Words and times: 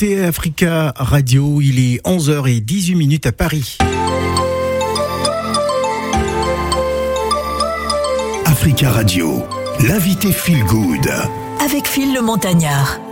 écoutez 0.00 0.24
Africa 0.24 0.92
Radio, 0.94 1.60
il 1.60 1.80
est 1.80 2.00
11h18 2.06 2.96
minutes 2.96 3.26
à 3.26 3.32
Paris. 3.32 3.78
Africa 8.44 8.90
Radio, 8.90 9.44
l'invité 9.80 10.30
Feel 10.30 10.62
Good. 10.66 11.10
Avec 11.64 11.88
Phil 11.88 12.14
le 12.14 12.22
Montagnard. 12.22 13.07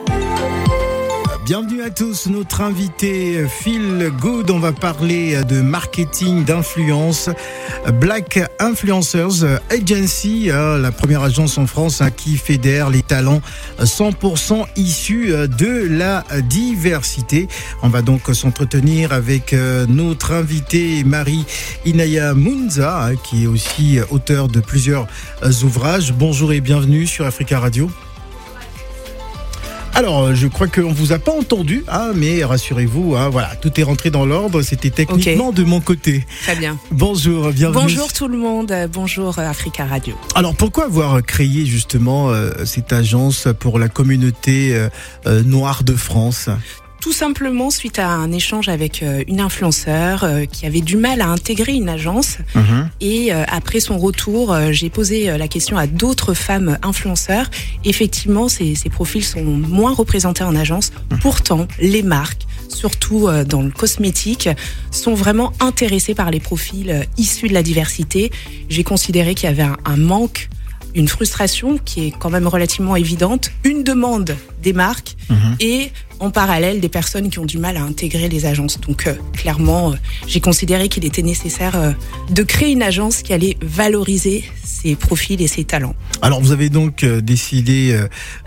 Bienvenue 1.47 1.83
à 1.83 1.91
tous, 1.91 2.27
notre 2.27 2.61
invité 2.61 3.47
Phil 3.49 4.11
Good, 4.21 4.51
on 4.51 4.59
va 4.59 4.73
parler 4.73 5.45
de 5.45 5.61
marketing 5.61 6.43
d'influence, 6.45 7.31
Black 8.01 8.41
Influencers 8.59 9.61
Agency, 9.71 10.51
hein, 10.53 10.77
la 10.79 10.91
première 10.91 11.23
agence 11.23 11.57
en 11.57 11.69
France 11.69 12.01
hein, 12.01 12.11
qui 12.11 12.37
fédère 12.37 12.91
les 12.91 13.03
talents 13.03 13.41
100% 13.79 14.65
issus 14.75 15.29
de 15.47 15.87
la 15.89 16.25
diversité. 16.49 17.47
On 17.85 17.91
va 17.91 18.03
donc 18.03 18.23
s'entretenir 18.35 19.13
avec 19.13 19.53
euh, 19.53 19.87
notre 19.89 20.33
invité 20.33 21.05
Marie 21.05 21.45
Inaya 21.85 22.35
Munza, 22.35 23.05
hein, 23.05 23.15
qui 23.15 23.45
est 23.45 23.47
aussi 23.47 24.01
auteur 24.11 24.49
de 24.49 24.59
plusieurs 24.59 25.07
ouvrages. 25.63 26.13
Bonjour 26.13 26.53
et 26.53 26.61
bienvenue 26.61 27.07
sur 27.07 27.25
Africa 27.25 27.61
Radio. 27.61 27.89
Alors, 29.97 30.35
je 30.35 30.47
crois 30.47 30.67
qu'on 30.67 30.93
vous 30.93 31.13
a 31.13 31.19
pas 31.19 31.33
entendu, 31.33 31.83
hein, 31.89 32.13
mais 32.15 32.45
rassurez-vous, 32.45 33.17
hein, 33.17 33.31
voilà, 33.31 33.57
tout 33.57 33.81
est 33.81 33.83
rentré 33.83 34.11
dans 34.11 34.27
l'ordre. 34.27 34.61
C'était 34.61 34.91
techniquement 34.91 35.53
de 35.53 35.65
mon 35.65 35.81
côté. 35.81 36.27
Très 36.43 36.55
bien. 36.55 36.79
Bonjour, 36.91 37.51
bienvenue. 37.51 37.81
Bonjour 37.81 38.13
tout 38.13 38.29
le 38.29 38.37
monde, 38.37 38.75
bonjour 38.93 39.39
euh, 39.39 39.49
Africa 39.49 39.87
Radio. 39.87 40.15
Alors, 40.35 40.55
pourquoi 40.55 40.85
avoir 40.85 41.23
créé 41.23 41.65
justement 41.65 42.29
euh, 42.29 42.67
cette 42.67 42.93
agence 42.93 43.49
pour 43.59 43.79
la 43.79 43.89
communauté 43.89 44.75
euh, 44.75 44.91
euh, 45.27 45.43
noire 45.43 45.83
de 45.83 45.95
France? 45.95 46.51
Tout 47.07 47.13
simplement 47.13 47.71
suite 47.71 48.01
à 48.01 48.09
un 48.09 48.33
échange 48.33 48.69
avec 48.69 49.05
euh, 49.05 49.23
une 49.29 49.39
influenceur 49.39 50.25
euh, 50.25 50.45
qui 50.45 50.67
avait 50.67 50.81
du 50.81 50.97
mal 50.97 51.21
à 51.21 51.29
intégrer 51.29 51.75
une 51.75 51.89
agence. 51.89 52.39
Mhm. 52.57 52.91
Et 53.01 53.33
euh, 53.33 53.45
après 53.47 53.79
son 53.79 53.97
retour, 53.97 54.57
j'ai 54.73 54.91
posé 54.91 55.39
la 55.39 55.47
question 55.47 55.79
à 55.79 55.87
d'autres 55.87 56.35
femmes 56.35 56.79
influenceurs. 56.83 57.49
Effectivement, 57.85 58.49
ces, 58.49 58.75
ces 58.75 58.91
profils 58.91 59.23
sont 59.23 59.45
moins 59.45 59.95
représentés 59.95 60.43
en 60.43 60.57
agence. 60.57 60.91
Pourtant, 61.21 61.69
les 61.79 62.03
marques, 62.03 62.45
surtout 62.69 63.29
euh, 63.29 63.45
dans 63.45 63.63
le 63.63 63.71
cosmétique, 63.71 64.49
sont 64.91 65.15
vraiment 65.15 65.53
intéressées 65.61 66.17
par 66.17 66.33
les 66.33 66.41
profils 66.41 67.07
issus 67.17 67.47
de 67.47 67.55
la 67.55 67.63
diversité. 67.63 68.33
J'ai 68.69 68.83
considéré 68.83 69.37
qu'il 69.37 69.49
y 69.49 69.53
avait 69.53 69.63
un, 69.63 69.77
un 69.85 69.97
manque 69.97 70.49
une 70.97 71.09
frustration 71.09 71.79
qui 71.79 72.07
est 72.07 72.11
quand 72.19 72.31
même 72.31 72.49
relativement 72.49 72.97
évidente, 72.97 73.53
une 73.65 73.85
demande 73.85 74.35
des 74.63 74.73
marques 74.73 75.15
Mhm. 75.29 75.57
et 75.61 75.91
en 76.19 76.31
parallèle 76.31 76.81
des 76.81 76.89
personnes 76.89 77.29
qui 77.29 77.39
ont 77.39 77.45
du 77.45 77.59
mal 77.59 77.77
à 77.77 77.83
intégrer 77.83 78.29
les 78.29 78.47
agences. 78.47 78.81
Donc 78.81 79.07
euh, 79.07 79.15
clairement, 79.35 79.93
euh, 79.93 79.97
j'ai 80.27 80.41
considéré 80.41 80.89
qu'il 80.89 81.05
était 81.05 81.23
nécessaire 81.23 81.77
euh, 81.77 81.93
de 82.31 82.43
créer 82.43 82.73
une 82.73 82.83
agence 82.83 83.23
qui 83.23 83.33
allait 83.35 83.57
valoriser 83.61 84.45
ses 84.65 84.97
profils 84.97 85.41
et 85.43 85.47
ses 85.47 85.65
talents. 85.65 85.95
Alors, 86.23 86.41
vous 86.41 86.53
avez 86.53 86.71
donc 86.71 87.05
décidé 87.05 87.99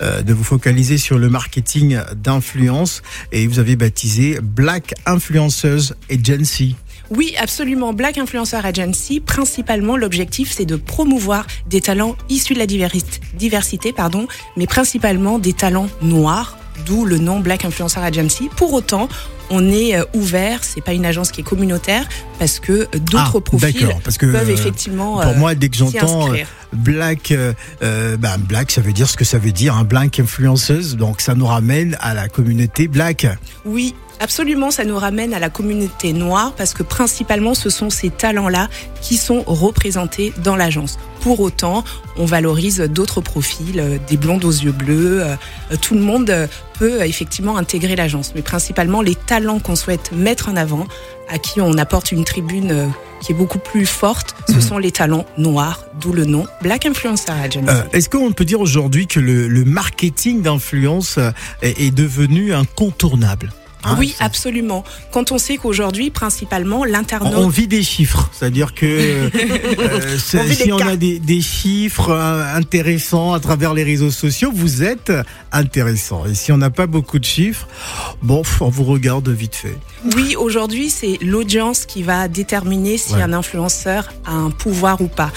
de 0.01 0.33
vous 0.33 0.43
focaliser 0.43 0.97
sur 0.97 1.17
le 1.17 1.29
marketing 1.29 1.99
d'influence 2.15 3.01
et 3.31 3.45
vous 3.45 3.59
avez 3.59 3.75
baptisé 3.75 4.39
Black 4.41 4.95
Influencers 5.05 5.93
Agency. 6.09 6.75
Oui, 7.11 7.33
absolument. 7.39 7.91
Black 7.93 8.17
Influencer 8.19 8.63
Agency, 8.63 9.19
principalement, 9.19 9.97
l'objectif, 9.97 10.51
c'est 10.51 10.65
de 10.65 10.75
promouvoir 10.75 11.47
des 11.67 11.81
talents 11.81 12.15
issus 12.29 12.53
de 12.53 12.59
la 12.59 12.67
diversi- 12.67 13.19
diversité, 13.33 13.91
pardon, 13.93 14.27
mais 14.57 14.67
principalement 14.67 15.39
des 15.39 15.53
talents 15.53 15.89
noirs, 16.01 16.57
d'où 16.85 17.05
le 17.05 17.17
nom 17.17 17.39
Black 17.39 17.65
Influencer 17.65 17.99
Agency. 17.99 18.49
Pour 18.55 18.73
autant, 18.73 19.09
on 19.49 19.71
est 19.71 19.95
euh, 19.95 20.03
ouvert, 20.13 20.63
c'est 20.63 20.81
pas 20.81 20.93
une 20.93 21.05
agence 21.05 21.31
qui 21.31 21.41
est 21.41 21.43
communautaire, 21.43 22.07
parce 22.37 22.59
que 22.59 22.71
euh, 22.71 22.85
d'autres 22.93 23.33
Ah, 23.37 23.41
profils 23.41 23.73
d'accord, 23.73 23.99
parce 24.03 24.17
que, 24.17 24.25
peuvent 24.25 24.49
euh, 24.49 24.53
effectivement 24.53 25.21
Pour 25.21 25.35
moi, 25.35 25.55
dès 25.55 25.69
que 25.69 25.77
j'entends 25.77 26.25
inscrire. 26.25 26.47
Black, 26.73 27.31
euh, 27.31 27.53
euh, 27.81 28.17
ben, 28.17 28.37
Black, 28.37 28.71
ça 28.71 28.81
veut 28.81 28.93
dire 28.93 29.09
ce 29.09 29.17
que 29.17 29.25
ça 29.25 29.37
veut 29.37 29.51
dire, 29.51 29.75
un 29.75 29.83
Black 29.83 30.19
Influenceuse. 30.19 30.97
Donc, 30.97 31.21
ça 31.21 31.35
nous 31.35 31.45
ramène 31.45 31.97
à 31.99 32.13
la 32.13 32.27
communauté 32.27 32.87
Black. 32.87 33.25
Oui, 33.65 33.95
absolument, 34.19 34.71
ça 34.71 34.85
nous 34.85 34.97
ramène 34.97 35.33
à 35.33 35.39
la 35.39 35.49
communauté 35.49 36.13
noire 36.13 36.53
parce 36.57 36.73
que 36.73 36.83
principalement 36.83 37.53
ce 37.53 37.69
sont 37.69 37.89
ces 37.89 38.09
talents-là 38.09 38.69
qui 39.01 39.17
sont 39.17 39.43
représentés 39.47 40.33
dans 40.43 40.55
l'agence. 40.55 40.99
Pour 41.21 41.39
autant, 41.41 41.83
on 42.17 42.25
valorise 42.25 42.79
d'autres 42.79 43.21
profils, 43.21 43.79
euh, 43.79 43.97
des 44.07 44.17
blondes 44.17 44.45
aux 44.45 44.51
yeux 44.51 44.71
bleus, 44.71 45.21
euh, 45.21 45.35
tout 45.81 45.93
le 45.93 45.99
monde 46.01 46.29
euh, 46.29 46.47
peut 46.77 47.01
effectivement 47.03 47.57
intégrer 47.57 47.95
l'agence, 47.95 48.31
mais 48.35 48.41
principalement 48.41 49.01
les 49.01 49.15
talents 49.15 49.59
qu'on 49.59 49.75
souhaite 49.75 50.11
mettre 50.13 50.49
en 50.49 50.55
avant, 50.55 50.87
à 51.29 51.37
qui 51.37 51.61
on 51.61 51.77
apporte 51.77 52.11
une 52.11 52.23
tribune 52.23 52.89
qui 53.21 53.33
est 53.33 53.35
beaucoup 53.35 53.59
plus 53.59 53.85
forte, 53.85 54.33
ce 54.47 54.61
sont 54.61 54.77
les 54.77 54.91
talents 54.91 55.25
noirs, 55.37 55.85
d'où 55.99 56.13
le 56.13 56.25
nom 56.25 56.47
Black 56.61 56.85
Influencer 56.85 57.31
Agency. 57.31 57.67
Euh, 57.69 57.83
Est-ce 57.91 58.09
qu'on 58.09 58.31
peut 58.31 58.45
dire 58.45 58.61
aujourd'hui 58.61 59.05
que 59.07 59.19
le, 59.19 59.47
le 59.47 59.65
marketing 59.65 60.41
d'influence 60.41 61.19
est, 61.61 61.81
est 61.81 61.91
devenu 61.91 62.53
incontournable? 62.53 63.51
Hein, 63.83 63.95
oui, 63.97 64.13
absolument. 64.19 64.83
Quand 65.11 65.31
on 65.31 65.37
sait 65.37 65.55
qu'aujourd'hui, 65.57 66.09
principalement, 66.09 66.83
l'internaute 66.83 67.33
on 67.37 67.47
vit 67.47 67.67
des 67.67 67.81
chiffres, 67.83 68.29
c'est-à-dire 68.33 68.73
que 68.73 68.85
euh, 68.85 69.29
On 70.15 70.47
si 70.53 70.65
des 70.65 70.71
on 70.73 70.77
cas. 70.77 70.89
a 70.89 70.95
des, 70.97 71.19
des 71.19 71.41
chiffres 71.41 72.09
euh, 72.11 72.55
intéressants 72.55 73.31
à 73.33 73.39
travers 73.39 73.73
les 73.73 73.83
réseaux 73.83 74.11
sociaux, 74.11 74.51
vous 74.53 74.83
êtes 74.83 75.11
intéressant. 75.53 76.25
Et 76.25 76.35
si 76.35 76.51
on 76.51 76.57
n'a 76.57 76.69
pas 76.69 76.87
beaucoup 76.87 77.19
de 77.19 77.25
chiffres, 77.25 77.67
bon, 78.21 78.41
on 78.59 78.69
vous 78.69 78.83
regarde 78.83 79.29
vite 79.29 79.55
fait. 79.55 79.77
Oui, 80.15 80.35
aujourd'hui, 80.35 80.89
c'est 80.89 81.17
l'audience 81.21 81.85
qui 81.85 82.03
va 82.03 82.27
déterminer 82.27 82.97
si 82.97 83.13
Ouais. 83.13 83.21
un 83.21 83.33
influenceur 83.33 84.11
a 84.25 84.33
un 84.33 84.49
pouvoir 84.51 85.01
ou 85.01 85.07
pas. 85.07 85.31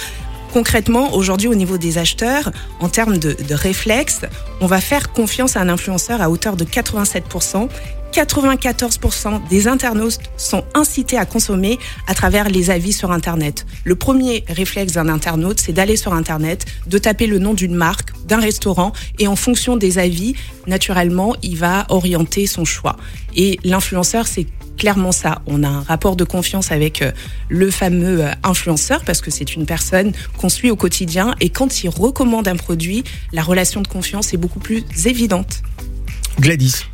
Concrètement, 0.52 1.14
aujourd'hui, 1.14 1.48
au 1.48 1.54
niveau 1.54 1.78
des 1.78 1.96
acheteurs, 1.96 2.50
en 2.80 2.88
termes 2.90 3.16
de, 3.16 3.32
de 3.48 3.54
réflexes, 3.54 4.20
on 4.60 4.66
va 4.66 4.80
faire 4.82 5.12
confiance 5.12 5.56
à 5.56 5.60
un 5.60 5.68
influenceur 5.70 6.20
à 6.20 6.28
hauteur 6.28 6.56
de 6.56 6.64
87%. 6.64 7.68
94% 8.12 9.48
des 9.48 9.68
internautes 9.68 10.18
sont 10.36 10.64
incités 10.74 11.16
à 11.16 11.24
consommer 11.24 11.78
à 12.06 12.14
travers 12.14 12.48
les 12.48 12.70
avis 12.70 12.92
sur 12.92 13.10
Internet. 13.10 13.66
Le 13.84 13.94
premier 13.94 14.44
réflexe 14.48 14.92
d'un 14.92 15.08
internaute, 15.08 15.60
c'est 15.60 15.72
d'aller 15.72 15.96
sur 15.96 16.12
Internet, 16.12 16.66
de 16.86 16.98
taper 16.98 17.26
le 17.26 17.38
nom 17.38 17.54
d'une 17.54 17.74
marque, 17.74 18.10
d'un 18.26 18.38
restaurant, 18.38 18.92
et 19.18 19.26
en 19.26 19.36
fonction 19.36 19.76
des 19.76 19.98
avis, 19.98 20.34
naturellement, 20.66 21.34
il 21.42 21.56
va 21.56 21.86
orienter 21.88 22.46
son 22.46 22.64
choix. 22.64 22.96
Et 23.34 23.58
l'influenceur, 23.64 24.26
c'est 24.26 24.46
clairement 24.76 25.12
ça. 25.12 25.40
On 25.46 25.62
a 25.64 25.68
un 25.68 25.82
rapport 25.82 26.16
de 26.16 26.24
confiance 26.24 26.70
avec 26.72 27.02
euh, 27.02 27.12
le 27.48 27.70
fameux 27.70 28.24
euh, 28.24 28.30
influenceur 28.42 29.02
parce 29.04 29.20
que 29.20 29.30
c'est 29.30 29.54
une 29.54 29.66
personne 29.66 30.12
qu'on 30.38 30.48
suit 30.48 30.70
au 30.70 30.76
quotidien 30.76 31.34
et 31.40 31.50
quand 31.50 31.84
il 31.84 31.88
recommande 31.88 32.48
un 32.48 32.56
produit, 32.56 33.04
la 33.32 33.42
relation 33.42 33.80
de 33.80 33.86
confiance 33.86 34.32
est 34.32 34.38
beaucoup 34.38 34.60
plus 34.60 34.84
évidente. 35.06 35.62
Gladys. 36.40 36.86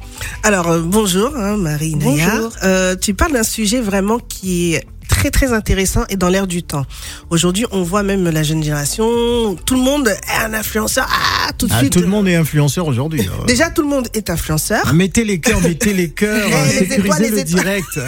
Alors 0.42 0.68
euh, 0.70 0.80
bonjour 0.84 1.34
hein, 1.36 1.56
Marie 1.56 1.94
Naya. 1.96 2.30
Bonjour. 2.30 2.52
Euh, 2.64 2.96
tu 2.96 3.14
parles 3.14 3.32
d'un 3.32 3.42
sujet 3.42 3.80
vraiment 3.80 4.18
qui 4.18 4.74
est 4.74 4.84
très 5.08 5.30
très 5.30 5.52
intéressant 5.52 6.04
et 6.10 6.16
dans 6.16 6.28
l'air 6.28 6.46
du 6.46 6.62
temps. 6.62 6.84
Aujourd'hui, 7.30 7.64
on 7.72 7.82
voit 7.82 8.02
même 8.02 8.28
la 8.28 8.42
jeune 8.42 8.62
génération, 8.62 9.56
tout 9.66 9.74
le 9.74 9.80
monde 9.80 10.06
est 10.08 10.44
un 10.44 10.54
influenceur. 10.54 11.08
Ah, 11.10 11.50
tout 11.58 11.66
de 11.66 11.72
Ah, 11.74 11.78
suite. 11.78 11.92
tout 11.94 12.00
le 12.00 12.06
monde 12.06 12.28
est 12.28 12.36
influenceur 12.36 12.86
aujourd'hui. 12.86 13.22
hein. 13.22 13.44
Déjà, 13.46 13.70
tout 13.70 13.82
le 13.82 13.88
monde 13.88 14.08
est 14.14 14.30
influenceur. 14.30 14.92
Mettez 14.94 15.24
les 15.24 15.40
cœurs, 15.40 15.60
mettez 15.60 15.92
les 15.92 16.10
cœurs, 16.10 16.48
Les 16.68 16.82
étoiles, 16.82 16.88
sécurisez 16.88 17.22
les 17.22 17.30
le 17.30 17.38
étoiles. 17.40 17.64
direct. 17.64 17.98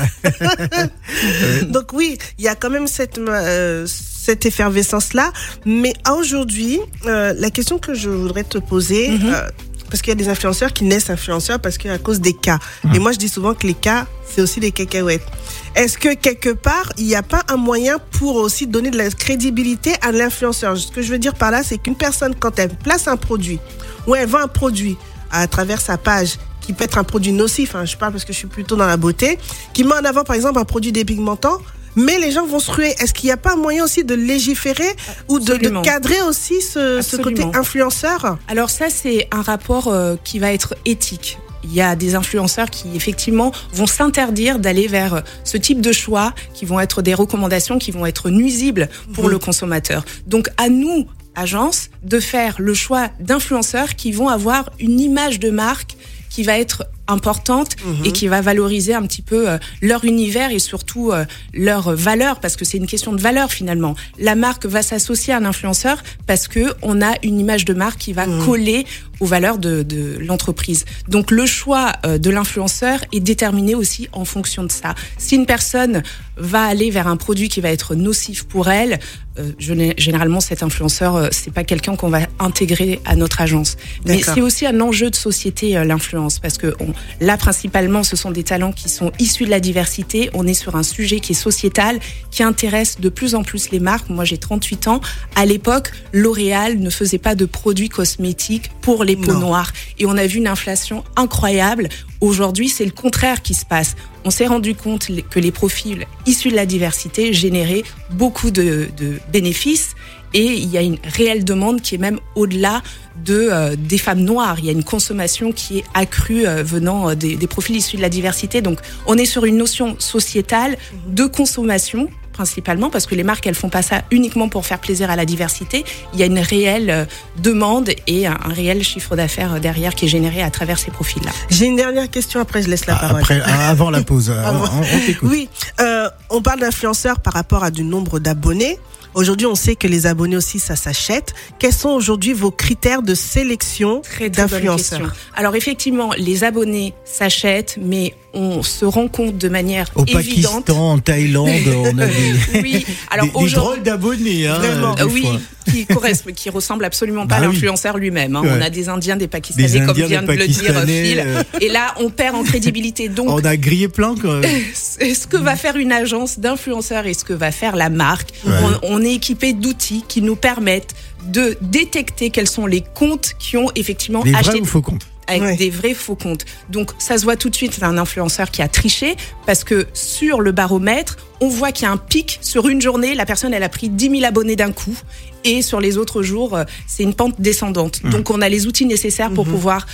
Donc 1.73 1.93
oui, 1.93 2.17
il 2.39 2.45
y 2.45 2.49
a 2.49 2.55
quand 2.55 2.71
même 2.71 2.87
cette 2.87 3.19
euh, 3.19 3.87
cette 3.87 4.47
effervescence 4.47 5.15
là. 5.15 5.33
Mais 5.67 5.95
aujourd'hui, 6.17 6.79
euh, 7.07 7.33
la 7.37 7.51
question 7.51 7.79
que 7.79 7.95
je 7.95 8.09
voudrais 8.11 8.45
te 8.45 8.59
poser. 8.59 9.09
Mhm. 9.11 9.33
euh, 9.35 9.49
parce 9.91 10.03
qu'il 10.03 10.11
y 10.11 10.13
a 10.13 10.15
des 10.17 10.29
influenceurs 10.29 10.73
qui 10.73 10.85
naissent 10.85 11.11
influenceurs 11.11 11.61
parce 11.61 11.77
qu'à 11.77 11.99
cause 11.99 12.21
des 12.21 12.33
cas. 12.33 12.59
Et 12.95 12.99
moi, 12.99 13.13
je 13.13 13.19
dis 13.19 13.29
souvent 13.29 13.55
que 13.55 13.67
les 13.67 13.75
cas, 13.75 14.07
c'est 14.25 14.41
aussi 14.41 14.61
des 14.61 14.71
cacahuètes. 14.71 15.27
Est-ce 15.75 15.99
que 15.99 16.15
quelque 16.15 16.51
part, 16.51 16.93
il 16.97 17.07
n'y 17.07 17.15
a 17.15 17.23
pas 17.23 17.43
un 17.49 17.57
moyen 17.57 17.99
pour 18.13 18.37
aussi 18.37 18.67
donner 18.67 18.91
de 18.91 18.99
la 18.99 19.11
crédibilité 19.11 19.93
à 20.03 20.13
l'influenceur? 20.13 20.77
Ce 20.77 20.91
que 20.91 21.03
je 21.03 21.11
veux 21.11 21.19
dire 21.19 21.35
par 21.35 21.51
là, 21.51 21.63
c'est 21.63 21.79
qu'une 21.79 21.97
personne, 21.97 22.35
quand 22.35 22.59
elle 22.59 22.71
place 22.71 23.09
un 23.09 23.17
produit 23.17 23.59
ou 24.07 24.15
elle 24.15 24.29
vend 24.29 24.41
un 24.41 24.49
produit 24.49 24.97
à 25.31 25.47
travers 25.47 25.81
sa 25.81 25.99
page, 25.99 26.39
qui 26.71 26.77
peut 26.77 26.85
être 26.85 26.99
un 26.99 27.05
produit 27.05 27.33
nocif, 27.33 27.75
hein, 27.75 27.85
je 27.85 27.97
parle 27.97 28.13
parce 28.13 28.25
que 28.25 28.33
je 28.33 28.39
suis 28.39 28.47
plutôt 28.47 28.77
dans 28.77 28.87
la 28.87 28.97
beauté, 28.97 29.39
qui 29.73 29.83
met 29.83 29.93
en 29.95 30.05
avant 30.05 30.23
par 30.23 30.37
exemple 30.37 30.61
un 30.61 30.65
produit 30.65 30.93
dépigmentant, 30.93 31.59
mais 31.97 32.21
les 32.21 32.31
gens 32.31 32.47
vont 32.47 32.61
se 32.61 32.71
ruer. 32.71 32.95
Est-ce 33.01 33.13
qu'il 33.13 33.27
n'y 33.27 33.33
a 33.33 33.37
pas 33.37 33.55
un 33.55 33.57
moyen 33.57 33.83
aussi 33.83 34.05
de 34.05 34.15
légiférer 34.15 34.89
ou 35.27 35.41
de, 35.41 35.57
cadrer 35.83 36.23
aussi 36.23 36.61
ce, 36.61 37.03
ce 37.03 37.17
côté 37.17 37.45
influenceur? 37.55 38.39
Alors 38.47 38.71
ça, 38.71 38.89
c'est 38.89 39.27
un 39.33 39.43
rapport 39.43 39.89
euh, 39.89 40.15
qui 40.23 40.39
va 40.39 40.53
être 40.53 40.77
éthique. 40.85 41.39
Il 41.65 41.75
y 41.75 41.81
a 41.81 41.97
des 41.97 42.15
influenceurs 42.15 42.71
qui 42.71 42.95
effectivement 42.95 43.51
vont 43.73 43.89
s'interdire 43.89 44.61
d'aller 44.61 44.87
vers 44.87 45.15
euh, 45.15 45.21
ce 45.43 45.57
type 45.57 45.81
de 45.81 45.91
choix, 45.91 46.33
qui 46.55 46.67
vont 46.67 46.79
être 46.79 47.03
des 47.03 47.15
recommandations 47.15 47.79
qui 47.81 47.91
vont 47.91 48.07
être 48.07 48.31
nuisibles 48.31 48.89
pour 49.13 49.25
Mhm. 49.25 49.31
le 49.33 49.39
consommateur. 49.41 50.05
Donc 50.29 50.49
à 50.57 50.69
nous, 50.69 51.09
agence, 51.35 51.91
de 52.05 52.21
faire 52.21 52.55
le 52.59 52.75
choix 52.75 53.09
d'influenceurs 53.19 53.97
qui 53.97 54.13
vont 54.13 54.29
avoir 54.29 54.71
une 54.79 55.01
image 55.01 55.41
de 55.41 55.51
marque 55.51 55.97
qui 56.31 56.45
va 56.45 56.59
être 56.59 56.85
importante 57.11 57.77
et 58.05 58.13
qui 58.13 58.29
va 58.29 58.41
valoriser 58.41 58.95
un 58.95 59.03
petit 59.03 59.23
peu 59.23 59.49
euh, 59.51 59.59
leur 59.83 60.05
univers 60.05 60.51
et 60.53 60.59
surtout 60.59 61.13
euh, 61.13 61.25
leur 61.53 61.95
valeur 61.95 62.41
parce 62.41 62.57
que 62.57 62.65
c'est 62.65 62.79
une 62.79 62.87
question 62.87 63.13
de 63.13 63.21
valeur 63.21 63.51
finalement. 63.53 63.95
La 64.19 64.35
marque 64.35 64.67
va 64.67 64.83
s'associer 64.83 65.33
à 65.35 65.39
un 65.39 65.45
influenceur 65.45 66.03
parce 66.27 66.49
que 66.49 66.75
on 66.83 67.03
a 67.03 67.13
une 67.23 67.39
image 67.41 67.65
de 67.65 67.75
marque 67.75 67.99
qui 67.99 68.13
va 68.13 68.27
coller 68.47 68.87
aux 69.21 69.27
valeurs 69.27 69.59
de, 69.59 69.83
de 69.83 70.17
l'entreprise. 70.21 70.85
Donc 71.09 71.31
le 71.31 71.45
choix 71.47 71.93
euh, 72.07 72.17
de 72.19 72.31
l'influenceur 72.31 73.01
est 73.13 73.21
déterminé 73.21 73.75
aussi 73.75 74.09
en 74.13 74.25
fonction 74.25 74.65
de 74.65 74.73
ça. 74.73 74.95
Si 75.19 75.35
une 75.37 75.47
personne 75.47 76.03
va 76.39 76.63
aller 76.63 76.91
vers 76.91 77.07
un 77.07 77.17
produit 77.19 77.49
qui 77.51 77.61
va 77.61 77.71
être 77.71 77.95
nocif 77.95 78.45
pour 78.45 78.71
elle, 78.71 78.99
euh, 79.39 79.53
généralement 79.59 80.41
cet 80.41 80.63
influenceur 80.63 81.17
euh, 81.17 81.29
c'est 81.33 81.53
pas 81.53 81.65
quelqu'un 81.65 81.97
qu'on 81.97 82.09
va 82.09 82.21
intégrer 82.39 83.01
à 83.05 83.15
notre 83.17 83.41
agence. 83.43 83.77
Mais 84.07 84.17
c'est 84.35 84.41
aussi 84.41 84.67
un 84.67 84.81
enjeu 84.81 85.11
de 85.11 85.15
société 85.17 85.77
euh, 85.77 85.85
l'influence 85.85 86.39
parce 86.39 86.57
que 86.59 86.75
on- 86.81 86.93
là 87.21 87.37
principalement 87.37 88.03
ce 88.03 88.17
sont 88.17 88.31
des 88.31 88.43
talents 88.45 88.73
qui 88.73 88.89
sont 88.89 89.13
issus 89.19 89.45
de 89.45 89.51
la 89.51 89.61
diversité. 89.61 90.31
On 90.35 90.47
est 90.47 90.55
sur 90.55 90.77
un 90.77 90.83
sujet 90.83 91.21
qui 91.21 91.33
est 91.33 91.35
sociétal, 91.35 91.99
qui 92.31 92.43
intéresse 92.43 93.01
de 93.01 93.09
plus 93.09 93.35
en 93.35 93.43
plus 93.43 93.71
les 93.71 93.81
marques. 93.81 94.09
Moi 94.09 94.25
j'ai 94.25 94.39
38 94.39 94.89
ans. 94.89 95.01
À 95.37 95.45
l'époque, 95.47 95.91
L'Oréal 96.13 96.79
ne 96.79 96.91
faisait 96.91 97.19
pas 97.19 97.35
de 97.35 97.45
produits 97.45 97.89
cosmétiques 97.89 98.71
pour 98.81 99.05
les 99.05 99.17
peaux 99.17 99.33
Non. 99.33 99.41
noires 99.41 99.73
et 99.99 100.07
on 100.07 100.17
a 100.17 100.27
vu 100.27 100.39
une 100.39 100.49
inflation 100.49 101.05
incroyable. 101.17 101.89
Aujourd'hui, 102.21 102.69
c'est 102.69 102.85
le 102.85 102.91
contraire 102.91 103.41
qui 103.43 103.55
se 103.55 103.65
passe. 103.65 103.97
On 104.25 104.31
s'est 104.31 104.47
rendu 104.47 104.75
compte 104.75 105.09
que 105.31 105.41
les 105.41 105.51
profils 105.53 106.07
issus 106.27 106.51
de 106.51 106.57
la 106.57 106.67
diversité 106.67 107.33
généraient 107.33 107.83
beaucoup 108.11 108.51
de, 108.51 108.89
de 108.99 109.19
bénéfices 109.33 109.95
et 110.35 110.45
il 110.47 110.71
y 110.71 110.79
a 110.79 110.83
une 110.83 110.99
réelle 111.17 111.45
demande 111.45 111.81
qui 111.83 111.95
est 111.95 111.99
même 111.99 112.19
au-delà 112.35 112.83
de 113.25 113.49
euh, 113.51 113.77
des 113.77 113.99
femmes 113.99 114.21
noires. 114.21 114.57
Il 114.59 114.65
y 114.65 114.69
a 114.69 114.73
une 114.73 114.85
consommation 114.85 115.53
qui 115.53 115.79
est 115.79 115.85
accrue 115.95 116.47
euh, 116.47 116.63
venant 116.63 117.11
euh, 117.11 117.15
des, 117.15 117.37
des 117.37 117.47
profils 117.47 117.77
issus 117.77 117.97
de 117.97 118.03
la 118.03 118.09
diversité. 118.09 118.63
Donc, 118.63 118.79
on 119.07 119.17
est 119.19 119.27
sur 119.27 119.45
une 119.45 119.57
notion 119.57 119.97
sociétale 119.99 120.77
de 121.09 121.25
consommation 121.27 122.09
principalement 122.33 122.89
parce 122.89 123.07
que 123.07 123.15
les 123.15 123.25
marques 123.25 123.47
elles 123.47 123.55
font 123.57 123.69
pas 123.69 123.83
ça 123.83 124.03
uniquement 124.11 124.49
pour 124.49 124.65
faire 124.65 124.79
plaisir 124.79 125.11
à 125.11 125.17
la 125.17 125.27
diversité. 125.27 125.85
Il 126.15 126.21
y 126.21 126.23
a 126.23 126.27
une 126.27 126.39
réelle 126.39 126.89
euh, 126.89 127.05
demande 127.43 127.91
et 128.07 128.27
un, 128.27 128.39
un 128.43 128.53
réel 128.55 128.83
chiffre 128.83 129.17
d'affaires 129.17 129.55
euh, 129.55 129.59
derrière 129.59 129.95
qui 129.95 130.07
est 130.07 130.09
généré 130.09 130.41
à 130.43 130.49
travers 130.51 130.79
ces 130.79 130.91
profils-là. 130.91 131.33
J'ai 131.51 131.67
une 131.67 131.77
dernière 131.77 132.09
question, 132.09 132.41
après 132.41 132.63
je 132.63 132.69
laisse 132.69 132.87
la 132.87 132.95
parole. 132.97 133.21
Après, 133.21 133.41
avant 133.43 133.91
la 133.91 134.03
pause, 134.03 134.33
Ah, 134.35 134.53
on, 134.55 134.65
on- 134.65 134.81
on 134.81 135.07
t'écoute. 135.07 135.29
Oui, 135.31 135.49
euh, 135.81 136.09
on 136.31 136.41
parle 136.41 136.61
d'influenceurs 136.61 137.21
par 137.21 137.35
rapport 137.35 137.63
à 137.65 137.71
du 137.71 137.83
nombre 137.85 138.21
d'abonnés. 138.21 138.79
Aujourd'hui, 139.15 139.47
on 139.47 139.55
sait 139.55 139.75
que 139.77 139.89
les 139.89 140.07
abonnés 140.07 140.37
aussi, 140.37 140.59
ça 140.59 140.77
s'achète. 140.77 141.35
Quels 141.59 141.73
sont 141.73 141.91
aujourd'hui 141.91 142.33
vos 142.33 142.51
critères 142.51 143.03
de 143.03 143.15
sélection 143.15 144.03
d'influenceurs. 144.21 145.15
Alors 145.35 145.57
effectivement, 145.57 146.13
les 146.17 146.45
abonnés 146.45 146.95
s'achètent, 147.05 147.79
mais 147.81 148.15
on 148.33 148.63
se 148.63 148.85
rend 148.85 149.09
compte 149.09 149.39
de 149.39 149.49
manière 149.49 149.89
Au 149.97 150.05
évidente. 150.05 150.23
Pakistan, 150.67 150.93
en 150.93 150.99
Thaïlande, 150.99 151.49
on 151.77 151.99
a 151.99 152.07
des, 152.53 152.61
Oui, 152.63 152.87
alors 153.11 153.27
des- 153.27 153.45
des 153.45 153.51
drôles 153.53 153.83
d'abonnés. 153.83 154.47
Hein, 154.47 154.59
Vraiment. 154.59 154.95
Euh, 155.01 155.05
oui, 155.11 155.23
fois. 155.23 155.39
qui 155.71 155.87
correspond, 155.87 156.31
qui 156.35 156.49
ressemble 156.51 156.85
absolument 156.85 157.27
pas 157.27 157.37
Bah 157.41 157.45
à 157.45 157.49
oui. 157.49 157.55
l'influenceur 157.55 157.99
lui-même. 157.99 158.37
hein. 158.37 158.43
Ouais. 158.43 158.51
On 158.57 158.63
a 158.63 158.71
des 158.71 158.89
Indiens, 158.89 159.17
des 159.17 159.27
Pakistanais, 159.29 159.69
Des 159.69 159.79
comme 159.81 159.91
Indiens, 159.91 160.07
vient 160.07 160.23
de 160.23 160.33
le 160.33 160.47
dire 160.47 160.63
Pakistanais, 160.63 161.05
Phil. 161.05 161.23
euh. 161.27 161.43
Et 161.61 161.69
là, 161.69 161.95
on 161.99 162.11
perd 162.11 162.37
en 162.37 162.43
crédibilité. 162.45 163.09
Donc, 163.09 163.29
On 163.29 163.45
a 163.45 163.57
grillé 163.57 163.89
plein. 163.89 164.15
Quoi. 164.15 164.41
ce 164.75 165.27
que 165.27 165.37
va 165.37 165.57
faire 165.57 165.77
une 165.77 165.93
agence 165.93 166.39
d'influenceurs 166.39 167.07
et 167.07 167.15
ce 167.15 167.25
que 167.25 167.33
va 167.33 167.51
faire 167.53 167.75
la 167.77 167.91
marque. 167.91 168.31
Ouais. 168.47 168.53
On, 168.83 168.99
on 168.99 169.03
est 169.03 169.15
équipé 169.15 169.53
d'outils 169.53 170.05
qui 170.09 170.23
nous 170.23 170.37
permettent 170.37 170.95
de 171.27 171.57
détecter 171.61 172.31
quels 172.31 172.49
sont 172.49 172.67
les 172.67 172.83
comptes 172.95 173.33
qui 173.39 173.57
ont 173.59 173.71
effectivement 173.75 174.23
Des 174.23 174.35
acheté 174.35 174.51
vrais 174.53 174.61
ou 174.61 174.65
faux 174.65 174.81
comptes 174.83 175.07
avec 175.31 175.59
des 175.59 175.71
vrais 175.71 175.95
faux 175.95 176.17
comptes. 176.17 176.45
Donc 176.69 176.91
ça 176.99 177.19
se 177.19 177.25
voit 177.25 177.37
tout 177.37 177.51
de 177.51 177.55
suite, 177.55 177.75
c'est 177.75 177.85
un 177.85 177.99
influenceur 177.99 178.51
qui 178.51 178.63
a 178.63 178.69
triché 178.69 179.17
parce 179.47 179.65
que 179.65 179.87
sur 179.95 180.41
le 180.41 180.53
baromètre, 180.53 181.17
on 181.41 181.49
voit 181.49 181.73
qu'il 181.73 181.85
y 181.85 181.89
a 181.89 181.93
un 181.93 181.97
pic 181.97 182.39
sur 182.43 182.69
une 182.69 182.81
journée, 182.81 183.15
la 183.15 183.27
personne 183.27 183.55
elle 183.55 183.63
a 183.63 183.69
pris 183.69 183.89
10 183.89 184.11
000 184.11 184.25
abonnés 184.25 184.57
d'un 184.57 184.73
coup 184.73 184.97
et 185.45 185.63
sur 185.63 185.81
les 185.81 185.97
autres 185.97 186.23
jours, 186.23 186.57
euh, 186.57 186.65
c'est 186.87 187.03
une 187.03 187.15
pente 187.15 187.41
descendante. 187.41 188.03
Mmh. 188.03 188.11
Donc 188.11 188.31
on 188.31 188.43
a 188.43 188.49
les 188.49 188.67
outils 188.67 188.87
nécessaires 188.87 189.31
pour 189.31 189.47
pouvoir 189.47 189.87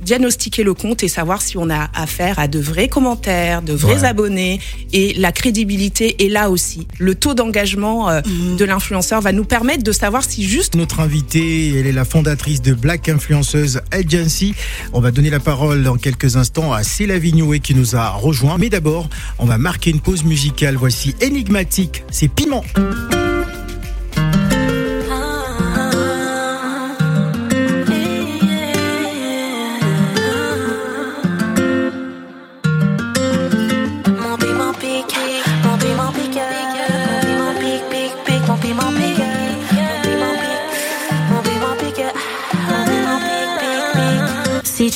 diagnostiquer 0.00 0.62
le 0.62 0.74
compte 0.74 1.02
et 1.02 1.08
savoir 1.08 1.42
si 1.42 1.56
on 1.58 1.68
a 1.70 1.90
affaire 1.94 2.38
à 2.38 2.48
de 2.48 2.58
vrais 2.58 2.88
commentaires, 2.88 3.62
de 3.62 3.72
vrais 3.72 4.00
Ouais. 4.00 4.04
abonnés 4.04 4.60
et 4.92 5.14
la 5.14 5.32
crédibilité 5.32 6.24
est 6.24 6.28
là 6.28 6.50
aussi. 6.50 6.86
Le 6.98 7.14
taux 7.14 7.34
d'engagement 7.34 8.10
euh, 8.10 8.20
Mmh. 8.26 8.56
de 8.56 8.64
l'influenceur 8.64 9.20
va 9.20 9.32
nous 9.32 9.44
permettre 9.44 9.82
de 9.82 9.92
savoir 9.92 10.24
si 10.24 10.44
juste 10.44 10.74
Notre 10.74 11.00
invitée, 11.00 11.78
elle 11.78 11.86
est 11.86 11.92
la 11.92 12.04
fondatrice 12.04 12.60
de 12.62 12.74
Black 12.74 13.08
Influenceuse 13.08 13.80
Agency. 13.92 14.54
On 14.92 15.00
va 15.00 15.10
donner 15.10 15.30
la 15.30 15.40
parole 15.40 15.82
dans 15.82 15.96
quelques 15.96 16.36
instants 16.36 16.72
à 16.72 16.82
Céla 16.82 17.18
Vignoé 17.18 17.60
qui 17.60 17.74
nous 17.74 17.94
a 17.96 18.10
rejoint. 18.10 18.56
Mais 18.58 18.68
d'abord, 18.68 19.08
on 19.38 19.46
va 19.46 19.58
marquer 19.58 19.90
une 19.90 20.00
pause 20.00 20.24
musicale. 20.24 20.76
Voici 20.76 21.14
Énigmatique, 21.20 22.04
c'est 22.10 22.28
Piment. 22.28 22.64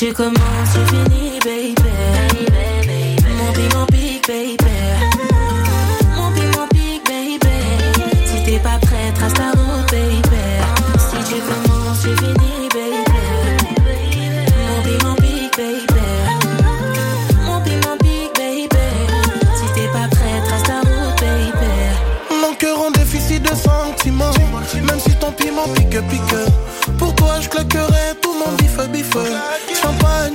Tu 0.01 0.15
commences, 0.15 0.73
tu 0.73 0.81
finis, 0.87 1.39
baby. 1.45 1.75
Mon 3.37 3.53
piment 3.53 3.87
pique, 3.87 4.27
baby. 4.27 4.57
Mon 6.17 6.33
piment 6.33 6.67
pique, 6.71 7.05
baby. 7.05 7.39
Si 8.25 8.43
t'es 8.45 8.59
pas 8.61 8.79
prêt, 8.81 9.13
trace 9.15 9.35
ta 9.35 9.51
route, 9.51 9.91
baby. 9.91 10.23
Si 10.97 11.35
tu 11.35 11.41
commences, 11.43 12.01
tu 12.01 12.17
finis, 12.17 12.69
baby. 12.73 13.05
Mon 14.69 14.81
piment 14.85 15.17
pique, 15.17 15.57
baby. 15.59 16.07
Mon 17.45 17.61
piment 17.61 17.99
pique, 17.99 18.35
baby. 18.39 18.87
Si 19.57 19.67
t'es 19.75 19.89
pas 19.89 20.09
prêt, 20.09 20.41
trace 20.47 20.63
ta 20.63 20.81
route, 20.81 21.21
baby. 21.21 22.41
Mon 22.41 22.55
cœur 22.55 22.81
en 22.81 22.91
déficit 22.91 23.43
de 23.43 23.55
sentiments. 23.55 24.33
Même 24.83 25.01
si 25.01 25.15
ton 25.17 25.31
piment 25.33 25.69
pique, 25.75 26.01
pique. 26.09 26.97
Pour 26.99 27.15
toi, 27.15 27.35
je 27.43 27.51
claquerai 27.51 27.90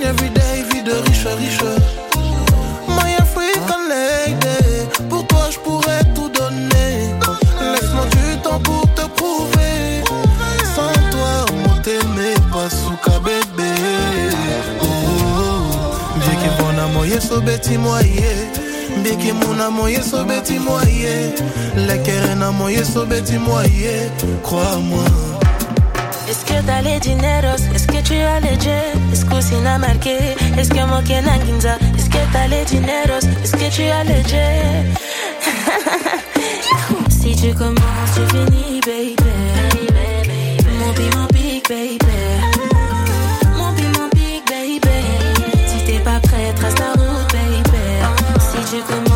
Champagne, 0.05 0.09
everyday, 0.09 0.63
vie 0.71 0.83
de 0.83 0.91
riche, 0.91 1.25
riche. 1.37 1.63
My 2.87 3.15
African 3.17 3.87
lady. 3.89 4.87
Pour 5.09 5.25
toi, 5.27 5.49
je 5.51 5.57
pourrais 5.59 6.03
tout 6.13 6.29
donner? 6.29 7.13
Laisse-moi 7.59 8.05
du 8.11 8.37
temps 8.41 8.59
pour 8.59 8.81
te 8.93 9.07
prouver. 9.15 10.03
Sans 10.75 10.93
toi, 11.11 11.45
moi 11.63 11.75
t'aimais 11.83 12.35
pas 12.51 12.69
sous 12.69 12.97
bébé. 13.21 13.71
Oh, 14.81 14.85
oh. 14.85 16.19
Biki 16.19 16.49
bona 16.59 16.87
moye 16.87 17.19
so 17.21 17.41
beti 17.41 17.77
moye. 17.77 18.49
Biki 19.03 19.31
muna 19.33 19.69
moye 19.69 20.01
so 20.01 20.23
beti 20.23 20.59
moye. 20.59 21.33
Lekere 21.75 22.35
na 22.35 22.51
moye 22.51 22.83
so 22.83 23.05
beti 23.05 23.37
moye. 23.37 24.11
Crois-moi. 24.43 25.05
Est-ce 26.29 26.43
que 26.45 26.61
t'as 26.65 26.81
les 26.81 26.99
dineros? 26.99 27.61
Est-ce 28.05 28.13
que 28.13 28.17
tu 28.19 28.21
as 28.21 28.39
les 28.39 28.59
jets? 28.59 28.93
Est-ce 29.11 29.25
que 29.25 29.41
c'est 29.41 29.61
na 29.61 29.79
marqué? 29.79 30.17
Est-ce 30.59 30.69
que 30.69 30.85
moi 30.85 31.01
na 31.01 31.43
ginza? 31.43 31.75
Est-ce 31.97 32.07
que 32.07 32.17
t'as 32.31 32.47
les 32.47 32.63
dineros? 32.65 33.25
Est-ce 33.43 33.53
que 33.53 33.75
tu 33.75 33.81
as 33.83 34.03
les 34.03 34.23
jets? 34.29 34.85
si 37.09 37.35
tu 37.35 37.51
commences, 37.55 38.13
tu 38.13 38.21
finis, 38.29 38.79
baby. 38.85 39.15
Mon 40.79 40.93
piment 40.93 41.27
pique, 41.33 41.67
baby. 41.67 41.97
Mon 43.57 43.73
piment 43.73 44.09
pique, 44.13 44.45
baby. 44.47 44.97
Si 45.67 45.83
t'es 45.85 45.99
pas 45.99 46.19
prêt, 46.19 46.53
trace 46.55 46.75
ta 46.75 46.91
route, 46.91 47.33
baby. 47.33 47.85
Si 48.39 48.75
tu 48.75 48.83
commences, 48.83 49.14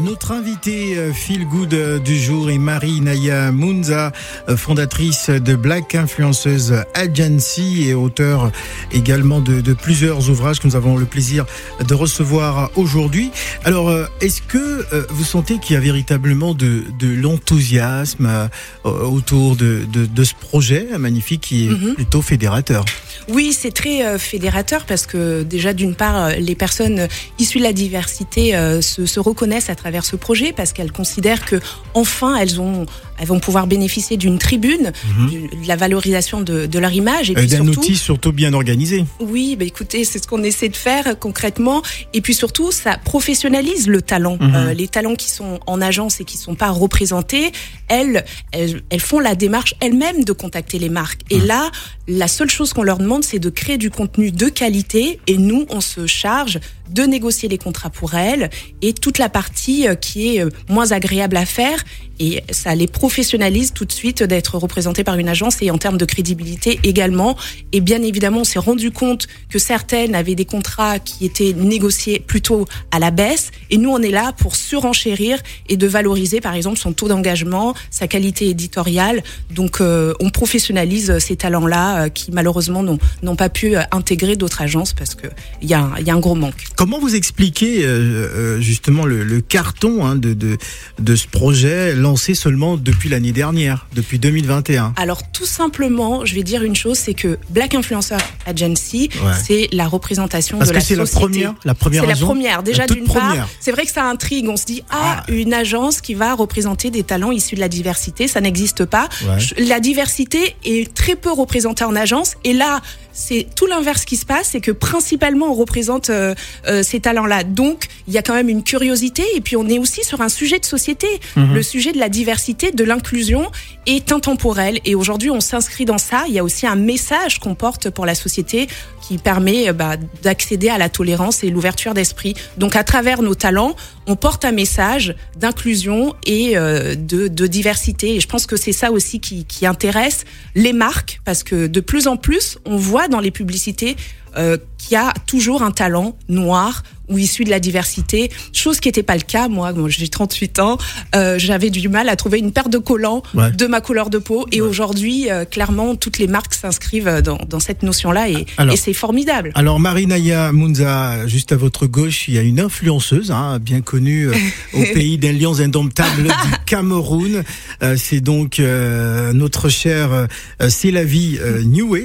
Notre 0.00 0.30
invité 0.30 0.96
euh, 0.96 1.12
Feel 1.12 1.48
Good 1.48 1.74
euh, 1.74 1.98
du 1.98 2.16
jour 2.16 2.48
est 2.48 2.58
Marie 2.58 3.00
Naya 3.00 3.50
Munza, 3.50 3.73
euh, 3.90 4.56
fondatrice 4.56 5.30
de 5.30 5.54
Black 5.56 5.94
Influenceuse 5.94 6.74
Agency 6.94 7.88
et 7.88 7.94
auteur 7.94 8.50
également 8.92 9.40
de, 9.40 9.60
de 9.60 9.72
plusieurs 9.74 10.30
ouvrages 10.30 10.60
que 10.60 10.66
nous 10.66 10.76
avons 10.76 10.96
le 10.96 11.06
plaisir 11.06 11.44
de 11.86 11.94
recevoir 11.94 12.70
aujourd'hui. 12.76 13.30
Alors, 13.64 13.88
euh, 13.88 14.06
est-ce 14.20 14.42
que 14.42 14.58
euh, 14.92 15.04
vous 15.10 15.24
sentez 15.24 15.58
qu'il 15.58 15.74
y 15.74 15.76
a 15.76 15.80
véritablement 15.80 16.54
de, 16.54 16.84
de 16.98 17.08
l'enthousiasme 17.08 18.48
autour 18.84 19.56
de, 19.56 19.86
ce 20.24 20.34
projet 20.34 20.86
magnifique 20.98 21.42
qui 21.42 21.66
est 21.66 21.70
Mhm. 21.70 21.94
plutôt 21.94 22.22
fédérateur? 22.22 22.84
Oui, 23.28 23.52
c'est 23.58 23.72
très 23.72 24.18
fédérateur 24.18 24.84
parce 24.84 25.06
que 25.06 25.42
déjà 25.42 25.72
d'une 25.72 25.94
part, 25.94 26.30
les 26.38 26.54
personnes 26.54 27.08
issues 27.38 27.58
de 27.58 27.62
la 27.64 27.72
diversité 27.72 28.54
euh, 28.54 28.80
se, 28.82 29.06
se 29.06 29.18
reconnaissent 29.20 29.70
à 29.70 29.74
travers 29.74 30.04
ce 30.04 30.16
projet 30.16 30.52
parce 30.52 30.72
qu'elles 30.72 30.92
considèrent 30.92 31.44
que 31.44 31.56
enfin 31.94 32.36
elles 32.36 32.60
ont, 32.60 32.86
elles 33.18 33.26
vont 33.26 33.40
pouvoir 33.40 33.66
bénéficier 33.78 34.16
d'une 34.16 34.38
tribune, 34.38 34.92
du- 35.28 35.48
de 35.62 35.66
la 35.68 35.74
valorisation 35.76 36.40
de, 36.40 36.66
de 36.66 36.78
leur 36.78 36.92
image 36.92 37.30
et 37.30 37.32
Euh, 37.34 37.40
puis 37.40 37.48
D'un 37.48 37.64
surtout. 37.64 37.80
outil 37.80 37.96
surtout 37.96 38.32
bien 38.32 38.52
organisé. 38.54 39.04
Oui, 39.20 39.56
bah 39.58 39.64
écoutez, 39.64 40.04
c'est 40.04 40.22
ce 40.22 40.28
qu'on 40.28 40.42
essaie 40.44 40.68
de 40.68 40.76
faire 40.76 41.08
euh, 41.08 41.14
concrètement. 41.14 41.82
Et 42.12 42.20
puis 42.20 42.34
surtout, 42.34 42.70
ça 42.70 42.98
professionnalise 43.04 43.88
le 43.88 44.00
talent. 44.00 44.36
Mhm. 44.40 44.54
Euh, 44.54 44.74
les 44.74 44.86
talents 44.88 45.16
qui 45.16 45.28
sont 45.30 45.58
en 45.66 45.80
agence 45.80 46.20
et 46.20 46.24
qui 46.24 46.36
sont 46.36 46.54
pas 46.54 46.70
représentés, 46.70 47.50
elles, 47.88 48.24
elles, 48.52 48.82
elles 48.90 49.00
font 49.00 49.18
la 49.18 49.34
démarche 49.34 49.74
elles-mêmes 49.80 50.22
de 50.24 50.32
contacter 50.32 50.78
les 50.78 50.88
marques. 50.88 51.22
Et 51.30 51.38
Mhm. 51.38 51.46
là, 51.46 51.70
la 52.06 52.28
seule 52.28 52.50
chose 52.50 52.72
qu'on 52.72 52.82
leur 52.84 52.98
demande, 52.98 53.24
c'est 53.24 53.38
de 53.40 53.50
créer 53.50 53.78
du 53.78 53.90
contenu 53.90 54.30
de 54.30 54.48
qualité. 54.48 55.18
Et 55.26 55.36
nous, 55.36 55.66
on 55.70 55.80
se 55.80 56.06
charge 56.06 56.60
de 56.90 57.02
négocier 57.02 57.48
les 57.48 57.58
contrats 57.58 57.90
pour 57.90 58.14
elles 58.14 58.50
et 58.82 58.92
toute 58.92 59.18
la 59.18 59.28
partie 59.28 59.88
euh, 59.88 59.94
qui 59.94 60.36
est 60.36 60.44
euh, 60.44 60.50
moins 60.68 60.92
agréable 60.92 61.36
à 61.36 61.46
faire. 61.46 61.82
Et 62.20 62.42
ça 62.50 62.74
les 62.74 62.86
professionnalise 62.86 63.72
tout 63.72 63.84
de 63.84 63.92
suite 63.92 64.22
d'être 64.22 64.56
représentés 64.56 65.02
par 65.02 65.16
une 65.16 65.28
agence 65.28 65.60
et 65.62 65.70
en 65.70 65.78
termes 65.78 65.98
de 65.98 66.04
crédibilité 66.04 66.78
également. 66.84 67.36
Et 67.72 67.80
bien 67.80 68.02
évidemment, 68.02 68.40
on 68.40 68.44
s'est 68.44 68.58
rendu 68.58 68.90
compte 68.90 69.26
que 69.48 69.58
certaines 69.58 70.14
avaient 70.14 70.36
des 70.36 70.44
contrats 70.44 70.98
qui 70.98 71.24
étaient 71.24 71.52
négociés 71.52 72.20
plutôt 72.20 72.66
à 72.90 72.98
la 72.98 73.10
baisse. 73.10 73.50
Et 73.70 73.78
nous, 73.78 73.90
on 73.90 74.00
est 74.00 74.10
là 74.10 74.32
pour 74.32 74.54
surenchérir 74.54 75.40
et 75.68 75.76
de 75.76 75.86
valoriser, 75.86 76.40
par 76.40 76.54
exemple, 76.54 76.78
son 76.78 76.92
taux 76.92 77.08
d'engagement, 77.08 77.74
sa 77.90 78.06
qualité 78.06 78.48
éditoriale. 78.48 79.22
Donc, 79.50 79.80
euh, 79.80 80.14
on 80.20 80.30
professionnalise 80.30 81.18
ces 81.18 81.36
talents-là 81.36 82.04
euh, 82.04 82.08
qui, 82.08 82.30
malheureusement, 82.30 82.82
n'ont 82.82 83.36
pas 83.36 83.48
pu 83.48 83.76
euh, 83.76 83.82
intégrer 83.90 84.36
d'autres 84.36 84.62
agences 84.62 84.92
parce 84.92 85.14
qu'il 85.14 85.30
y, 85.62 85.68
y 85.68 85.74
a 85.74 86.14
un 86.14 86.20
gros 86.20 86.34
manque. 86.34 86.64
Comment 86.76 86.98
vous 86.98 87.14
expliquez 87.14 87.84
euh, 87.84 87.88
euh, 87.88 88.60
justement 88.60 89.04
le, 89.06 89.22
le 89.22 89.40
carton 89.40 90.04
hein, 90.04 90.16
de, 90.16 90.34
de, 90.34 90.58
de 90.98 91.16
ce 91.16 91.26
projet 91.28 91.94
lancé 91.94 92.34
seulement 92.34 92.76
depuis 92.76 93.08
l'année 93.08 93.32
dernière, 93.32 93.86
depuis 93.94 94.18
2021 94.18 94.92
Alors 94.96 95.22
tout 95.32 95.46
simplement, 95.46 96.24
je 96.24 96.34
vais 96.34 96.42
dire 96.42 96.62
une 96.62 96.74
chose, 96.76 96.98
c'est 96.98 97.14
que 97.14 97.38
Black 97.50 97.74
Influencer 97.74 98.16
Agency, 98.46 99.08
Ouais. 99.24 99.32
c'est 99.46 99.68
la 99.72 99.86
représentation 99.86 100.58
Parce 100.58 100.68
de 100.70 100.74
que 100.74 100.78
la 100.78 100.84
c'est 100.84 100.96
la 100.96 101.06
première, 101.06 101.54
la 101.64 101.74
première 101.74 102.02
C'est 102.02 102.08
la 102.08 102.16
première. 102.16 102.62
Déjà 102.62 102.86
d'une 102.86 103.04
part, 103.04 103.14
première. 103.28 103.48
c'est 103.60 103.70
vrai 103.72 103.84
que 103.86 103.92
ça 103.92 104.04
intrigue. 104.04 104.48
On 104.48 104.56
se 104.56 104.64
dit 104.64 104.82
ah, 104.90 105.22
Ah. 105.22 105.24
une 105.28 105.54
agence 105.54 106.00
qui 106.00 106.14
va 106.14 106.34
représenter 106.34 106.90
des 106.90 107.02
talents 107.04 107.30
issus 107.30 107.54
de 107.54 107.60
la 107.60 107.68
diversité, 107.68 108.26
ça 108.28 108.40
n'existe 108.40 108.84
pas. 108.84 109.08
Ouais. 109.22 109.64
La 109.66 109.80
diversité 109.80 110.56
est 110.64 110.92
très 110.92 111.14
peu 111.16 111.30
représentée 111.32 111.84
en 111.84 111.94
agence. 111.94 112.34
Et 112.44 112.52
là, 112.52 112.80
c'est 113.14 113.46
tout 113.54 113.66
l'inverse 113.66 114.04
qui 114.04 114.16
se 114.16 114.26
passe, 114.26 114.50
c'est 114.50 114.60
que 114.60 114.72
principalement 114.72 115.46
on 115.46 115.54
représente 115.54 116.10
euh, 116.10 116.34
euh, 116.66 116.82
ces 116.82 117.00
talents-là. 117.00 117.44
Donc 117.44 117.86
il 118.08 118.12
y 118.12 118.18
a 118.18 118.22
quand 118.22 118.34
même 118.34 118.48
une 118.48 118.64
curiosité. 118.64 119.22
Et 119.36 119.40
puis 119.40 119.56
on 119.56 119.66
est 119.68 119.78
aussi 119.78 120.04
sur 120.04 120.20
un 120.20 120.28
sujet 120.28 120.58
de 120.58 120.64
société. 120.64 121.06
Mhm. 121.36 121.54
Le 121.54 121.62
sujet 121.62 121.92
de 121.92 121.98
la 121.98 122.08
diversité, 122.08 122.72
de 122.72 122.84
l'inclusion 122.84 123.50
est 123.86 124.12
intemporel. 124.12 124.80
Et 124.84 124.94
aujourd'hui, 124.94 125.30
on 125.30 125.40
s'inscrit 125.40 125.84
dans 125.84 125.98
ça. 125.98 126.24
Il 126.28 126.34
y 126.34 126.38
a 126.38 126.44
aussi 126.44 126.66
un 126.66 126.76
message 126.76 127.38
qu'on 127.38 127.54
porte 127.54 127.88
pour 127.90 128.04
la 128.04 128.14
société 128.14 128.66
qui 129.06 129.18
permet 129.18 129.68
euh, 129.68 129.72
bah, 129.72 129.96
d'accéder 130.22 130.68
à 130.68 130.78
la 130.78 130.88
tolérance 130.88 131.44
et 131.44 131.50
l'ouverture 131.50 131.94
d'esprit. 131.94 132.34
Donc, 132.58 132.74
à 132.74 132.82
travers 132.84 133.22
nos 133.22 133.34
talents, 133.34 133.76
on 134.06 134.16
porte 134.16 134.44
un 134.44 134.52
message 134.52 135.14
d'inclusion 135.36 136.14
et 136.26 136.56
euh, 136.56 136.94
de, 136.94 137.46
diversité. 137.46 138.16
Et 138.16 138.20
je 138.20 138.28
pense 138.28 138.46
que 138.46 138.56
c'est 138.56 138.72
ça 138.72 138.90
aussi 138.90 139.20
qui 139.20 139.66
intéresse 139.66 140.24
les 140.54 140.72
marques, 140.72 141.20
parce 141.24 141.42
que 141.42 141.66
de 141.66 141.80
plus 141.80 142.06
en 142.06 142.16
plus, 142.16 142.58
on 142.64 142.76
voit 142.76 143.08
dans 143.08 143.20
les 143.20 143.30
publicités 143.30 143.96
euh, 144.36 144.56
qu'il 144.78 144.92
y 144.92 144.96
a 144.96 145.12
toujours 145.26 145.62
un 145.62 145.70
talent 145.70 146.16
noir 146.28 146.82
ou 147.08 147.18
issu 147.18 147.44
de 147.44 147.50
la 147.50 147.60
diversité, 147.60 148.30
chose 148.54 148.80
qui 148.80 148.88
n'était 148.88 149.02
pas 149.02 149.14
le 149.14 149.20
cas. 149.22 149.48
Moi, 149.48 149.74
moi 149.74 149.90
j'ai 149.90 150.08
38 150.08 150.58
ans, 150.58 150.78
euh, 151.14 151.38
j'avais 151.38 151.68
du 151.68 151.86
mal 151.90 152.08
à 152.08 152.16
trouver 152.16 152.38
une 152.38 152.50
paire 152.50 152.70
de 152.70 152.78
collants 152.78 153.22
Ouais. 153.34 153.50
de 153.50 153.66
ma 153.66 153.82
couleur 153.82 154.08
de 154.08 154.16
peau. 154.16 154.46
Et 154.52 154.62
aujourd'hui, 154.62 155.30
euh, 155.30 155.44
clairement, 155.44 155.96
toutes 155.96 156.16
les 156.18 156.26
marques 156.26 156.54
s'inscrivent 156.54 157.20
dans, 157.22 157.36
dans 157.46 157.60
cette 157.60 157.82
notion-là 157.82 158.30
et, 158.30 158.46
c'est 158.76 158.94
formidable. 158.94 159.52
Alors 159.54 159.78
Marinaya 159.80 160.50
Munza, 160.52 161.26
juste 161.26 161.52
à 161.52 161.56
votre 161.56 161.86
gauche, 161.86 162.26
il 162.28 162.34
y 162.34 162.38
a 162.38 162.42
une 162.42 162.58
influenceuse 162.58 163.30
hein, 163.30 163.58
bien 163.60 163.82
connue 163.82 164.28
euh, 164.28 164.34
au 164.74 164.82
pays 164.94 165.18
des 165.18 165.32
lions 165.34 165.60
indomptables 165.60 166.22
du 166.22 166.30
Cameroun. 166.66 167.44
Euh, 167.82 167.96
C'est 167.98 168.20
donc 168.20 168.60
euh, 168.60 169.32
notre 169.34 169.68
chère 169.68 170.12
euh, 170.12 170.26
C'est 170.70 170.90
la 170.90 171.04
vie 171.04 171.38
euh, 171.40 171.62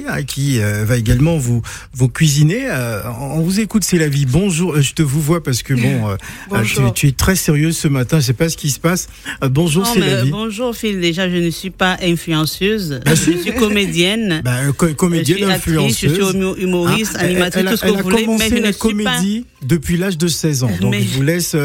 hein, 0.08 0.22
qui 0.24 0.60
euh, 0.60 0.84
va 0.84 0.96
également 0.98 1.38
vous 1.38 1.62
vous 1.94 2.08
cuisiner. 2.24 2.64
Euh, 2.68 3.00
on 3.18 3.40
vous 3.40 3.60
écoute 3.60 3.82
C'est 3.82 3.96
la 3.96 4.08
vie. 4.08 4.26
Bonjour, 4.26 4.74
Euh, 4.74 4.82
je 4.82 4.92
te 4.92 5.00
vous 5.00 5.22
vois 5.22 5.42
parce 5.42 5.62
que 5.62 5.72
bon, 5.72 6.06
euh, 6.10 6.16
Bonjour. 6.50 6.92
tu, 6.92 7.00
tu 7.00 7.08
es 7.08 7.12
très 7.12 7.34
sérieuse 7.34 7.78
ce 7.78 7.88
matin. 7.88 8.20
Je 8.20 8.26
sais 8.26 8.32
pas 8.34 8.50
ce 8.50 8.58
qui 8.58 8.68
se 8.68 8.78
passe. 8.78 9.08
Euh, 9.42 9.48
bonjour 9.48 9.86
C'est 9.86 10.00
mais 10.00 10.10
la 10.10 10.24
vie. 10.24 10.30
bonjour 10.30 10.76
Phil, 10.76 11.00
déjà 11.00 11.30
je 11.30 11.36
ne 11.36 11.48
suis 11.48 11.70
pas 11.70 11.96
influenceuse, 12.02 13.00
je 13.06 13.14
suis 13.14 13.54
comédienne. 13.54 14.42
Bah, 14.44 14.58
je 14.66 14.70
comédienne 14.92 15.38
suis 15.38 15.44
actrice, 15.46 15.56
influenceuse. 15.56 16.10
je 16.10 16.14
suis 16.26 16.36
humo- 16.38 16.56
humoriste, 16.58 17.12
Ah, 17.18 17.22
animatrice, 17.22 17.56
elle 17.62 17.68
a- 17.68 17.70
tout 17.70 17.76
ce 17.78 17.80
que 17.82 17.86
elle 17.86 17.92
vous 17.94 17.98
a 17.98 18.02
voulez, 18.02 18.16
mais 18.18 18.24
commencé 18.26 18.48
je 18.50 18.54
ne 18.56 18.60
la 18.60 18.72
pas, 18.72 18.78
comédie 18.78 19.46
depuis 19.62 19.96
l'âge 19.96 20.18
de 20.18 20.28
16 20.28 20.62
ans. 20.64 20.70
Donc 20.78 20.90
Mais- 20.90 21.02
je 21.02 21.08
vous 21.14 21.22
laisse 21.22 21.56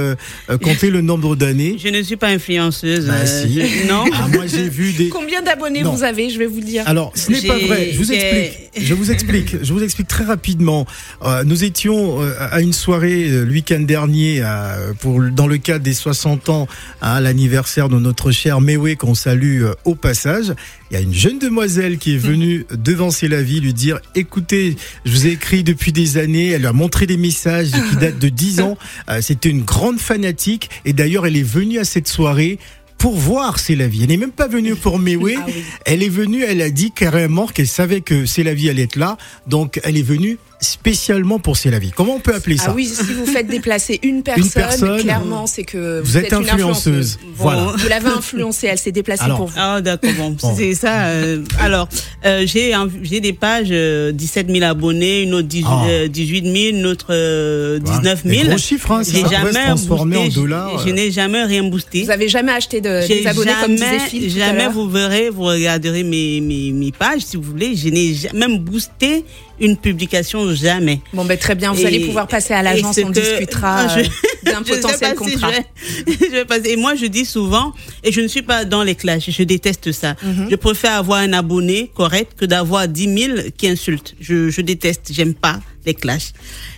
compter 0.63 0.89
le 0.89 1.01
nombre 1.01 1.35
d'années. 1.35 1.75
je 1.83 1.89
ne 1.89 2.01
suis 2.01 2.15
pas 2.15 2.29
influenceuse. 2.29 3.07
Bah, 3.07 3.25
si. 3.25 3.59
je- 3.59 3.87
non. 3.89 4.05
Ah, 4.13 4.29
moi 4.33 4.45
j'ai 4.47 4.69
vu 4.69 4.93
des. 4.93 5.09
Combien 5.09 5.41
d'abonnés 5.41 5.83
vous 5.83 6.03
avez 6.03 6.29
Je 6.29 6.39
vais 6.39 6.45
vous 6.45 6.61
dire. 6.61 6.83
Alors, 6.85 7.11
ce 7.13 7.29
n'est 7.29 7.41
pas 7.41 7.57
vrai. 7.57 7.89
Je 7.91 7.97
vous 7.97 8.09
explique. 8.13 8.51
Je 8.77 8.93
vous 8.93 9.11
explique. 9.11 9.55
Je 9.61 9.73
vous 9.73 9.83
explique 9.83 10.07
très 10.07 10.23
rapidement. 10.23 10.44
Euh, 11.23 11.43
nous 11.43 11.63
étions 11.63 12.21
euh, 12.21 12.33
à 12.39 12.61
une 12.61 12.73
soirée 12.73 13.29
euh, 13.29 13.45
le 13.45 13.51
week-end 13.51 13.79
dernier 13.79 14.43
pour 14.99 15.21
dans 15.31 15.47
le 15.47 15.57
cadre 15.57 15.83
des 15.83 15.93
60 15.93 16.49
ans 16.49 16.67
à 17.01 17.19
l'anniversaire 17.21 17.89
de 17.89 17.97
notre 17.97 18.31
cher 18.31 18.61
Mewe 18.61 18.95
qu'on 18.95 19.15
salue 19.15 19.65
au 19.85 19.95
passage. 19.95 20.53
Il 20.89 20.93
y 20.93 20.97
a 20.97 21.01
une 21.01 21.13
jeune 21.13 21.39
demoiselle 21.39 21.97
qui 21.97 22.15
est 22.15 22.19
venue 22.19 22.65
devant 22.71 23.09
la 23.23 23.41
vie 23.41 23.59
lui 23.59 23.73
dire 23.73 23.99
"Écoutez, 24.13 24.75
je 25.05 25.11
vous 25.11 25.27
ai 25.27 25.31
écrit 25.31 25.63
depuis 25.63 25.91
des 25.91 26.17
années." 26.17 26.49
Elle 26.49 26.61
lui 26.61 26.67
a 26.67 26.73
montré 26.73 27.07
des 27.07 27.17
messages 27.17 27.71
qui 27.71 27.95
datent 27.99 28.19
de 28.19 28.29
10 28.29 28.61
ans. 28.61 28.77
C'était 29.21 29.49
une 29.49 29.63
grande 29.63 29.99
fanatique 29.99 30.69
et 30.85 30.93
d'ailleurs 30.93 31.25
elle 31.25 31.37
est 31.37 31.43
venue 31.43 31.79
à 31.79 31.83
cette 31.83 32.07
soirée 32.07 32.59
pour 33.05 33.17
voir 33.17 33.59
C'est 33.59 33.75
la 33.75 33.87
vie. 33.87 34.01
Elle 34.01 34.09
n'est 34.09 34.17
même 34.17 34.31
pas 34.31 34.47
venue 34.47 34.75
pour 34.75 34.97
Mewe. 34.97 35.35
Ah 35.37 35.43
oui. 35.45 35.63
Elle 35.85 36.01
est 36.01 36.09
venue, 36.09 36.43
elle 36.43 36.59
a 36.63 36.71
dit 36.71 36.89
carrément 36.89 37.45
qu'elle 37.45 37.67
savait 37.67 38.01
que 38.01 38.25
C'est 38.25 38.41
la 38.41 38.55
vie 38.55 38.67
allait 38.67 38.81
être 38.81 38.95
là, 38.95 39.17
donc 39.45 39.79
elle 39.83 39.95
est 39.95 40.01
venue 40.01 40.39
spécialement 40.61 41.39
pour 41.39 41.57
C'est 41.57 41.69
la 41.71 41.79
vie. 41.79 41.91
Comment 41.95 42.15
on 42.15 42.19
peut 42.19 42.33
appeler 42.33 42.57
ça 42.57 42.67
Ah 42.69 42.73
oui, 42.75 42.85
si 42.85 43.13
vous 43.13 43.25
faites 43.25 43.47
déplacer 43.47 43.99
une 44.03 44.23
personne, 44.23 44.49
personne, 44.53 44.99
clairement, 45.01 45.47
c'est 45.47 45.63
que 45.63 45.99
vous, 46.01 46.05
Vous 46.05 46.17
êtes 46.17 46.31
une 46.31 46.39
influenceuse. 46.49 47.17
Bon, 47.21 47.29
Voilà. 47.35 47.61
Vous 47.77 47.87
l'avez 47.87 48.07
influencée, 48.09 48.67
elle 48.67 48.77
s'est 48.77 48.91
déplacée 48.91 49.23
Alors, 49.23 49.37
pour 49.37 49.47
vous. 49.47 49.53
Ah 49.57 49.81
d'accord, 49.81 50.09
bon, 50.17 50.31
Bon. 50.31 50.55
c'est 50.55 50.73
ça. 50.73 51.05
euh, 51.07 51.43
alors, 51.59 51.87
euh, 52.25 52.45
j'ai 52.47 53.19
des 53.19 53.33
pages, 53.33 53.67
euh, 53.71 54.11
17 54.11 54.49
000 54.49 54.63
abonnés, 54.63 55.21
une 55.23 55.33
autre 55.33 55.47
18, 55.47 55.65
Ah. 55.69 55.85
euh, 55.87 56.07
18 56.07 56.43
000, 56.71 56.77
une 56.77 56.85
autre 56.85 57.07
euh, 57.11 57.79
Voilà. 57.83 57.99
19 57.99 58.23
Des 58.25 58.35
000. 58.37 58.47
gros 58.49 58.57
chiffres, 58.57 58.91
hein, 58.91 59.03
ça 59.03 59.29
jamais 59.29 59.51
transformer 59.65 60.15
boosté, 60.25 60.39
en 60.39 60.41
dollars, 60.41 60.79
Je, 60.79 60.85
je 60.85 60.89
euh. 60.89 60.93
n'ai 60.95 61.11
jamais 61.11 61.43
rien 61.43 61.63
boosté. 61.63 62.03
Vous 62.03 62.11
avez 62.11 62.29
jamais 62.29 62.51
acheté 62.51 62.81
de, 62.81 63.07
des 63.07 63.27
abonnés 63.27 63.51
comme 63.61 63.73
disait 63.75 63.85
jamais, 63.85 63.99
Phil 64.09 64.33
tout 64.33 64.39
à 64.41 64.45
jamais 64.45 64.67
vous 64.67 64.89
verrez, 64.89 65.29
vous 65.29 65.43
regarderez 65.43 66.03
mes, 66.03 66.41
mes, 66.41 66.71
mes 66.71 66.91
pages 66.91 67.21
si 67.21 67.37
vous 67.37 67.43
voulez. 67.43 67.75
Je 67.75 67.89
n'ai 67.89 68.15
même 68.33 68.57
boosté 68.59 69.23
une 69.59 69.77
publication 69.77 70.53
jamais. 70.53 71.01
Bon, 71.13 71.23
ben 71.25 71.37
très 71.37 71.55
bien, 71.55 71.71
vous 71.73 71.81
Et- 71.81 71.85
allez 71.85 71.99
pouvoir 72.05 72.27
passer 72.27 72.53
à 72.53 72.61
l'agence, 72.61 72.97
on 73.03 73.09
discutera 73.09 73.87
d'un 74.43 74.63
sais 74.63 74.75
potentiel 74.81 75.11
si 75.11 75.15
contrat. 75.33 75.51
je 75.51 76.11
vais- 76.11 76.17
je 76.27 76.31
vais 76.31 76.45
passer. 76.45 76.69
Et 76.71 76.75
moi, 76.75 76.95
je 76.95 77.05
dis 77.05 77.25
souvent, 77.25 77.73
et 78.03 78.11
je 78.11 78.21
ne 78.21 78.27
suis 78.27 78.41
pas 78.41 78.65
dans 78.65 78.83
les 78.83 78.95
clashs, 78.95 79.29
je 79.29 79.43
déteste 79.43 79.91
ça. 79.91 80.15
Mhm. 80.23 80.47
Je 80.51 80.55
préfère 80.55 80.93
avoir 80.93 81.19
un 81.19 81.33
abonné 81.33 81.91
correct 81.95 82.33
que 82.37 82.45
d'avoir 82.45 82.87
10 82.87 83.17
000 83.17 83.37
qui 83.57 83.67
insultent. 83.67 84.15
Je, 84.19 84.49
je 84.49 84.61
déteste, 84.61 85.09
j'aime 85.11 85.33
pas 85.33 85.59
les 85.85 85.93
clashs. 85.93 86.33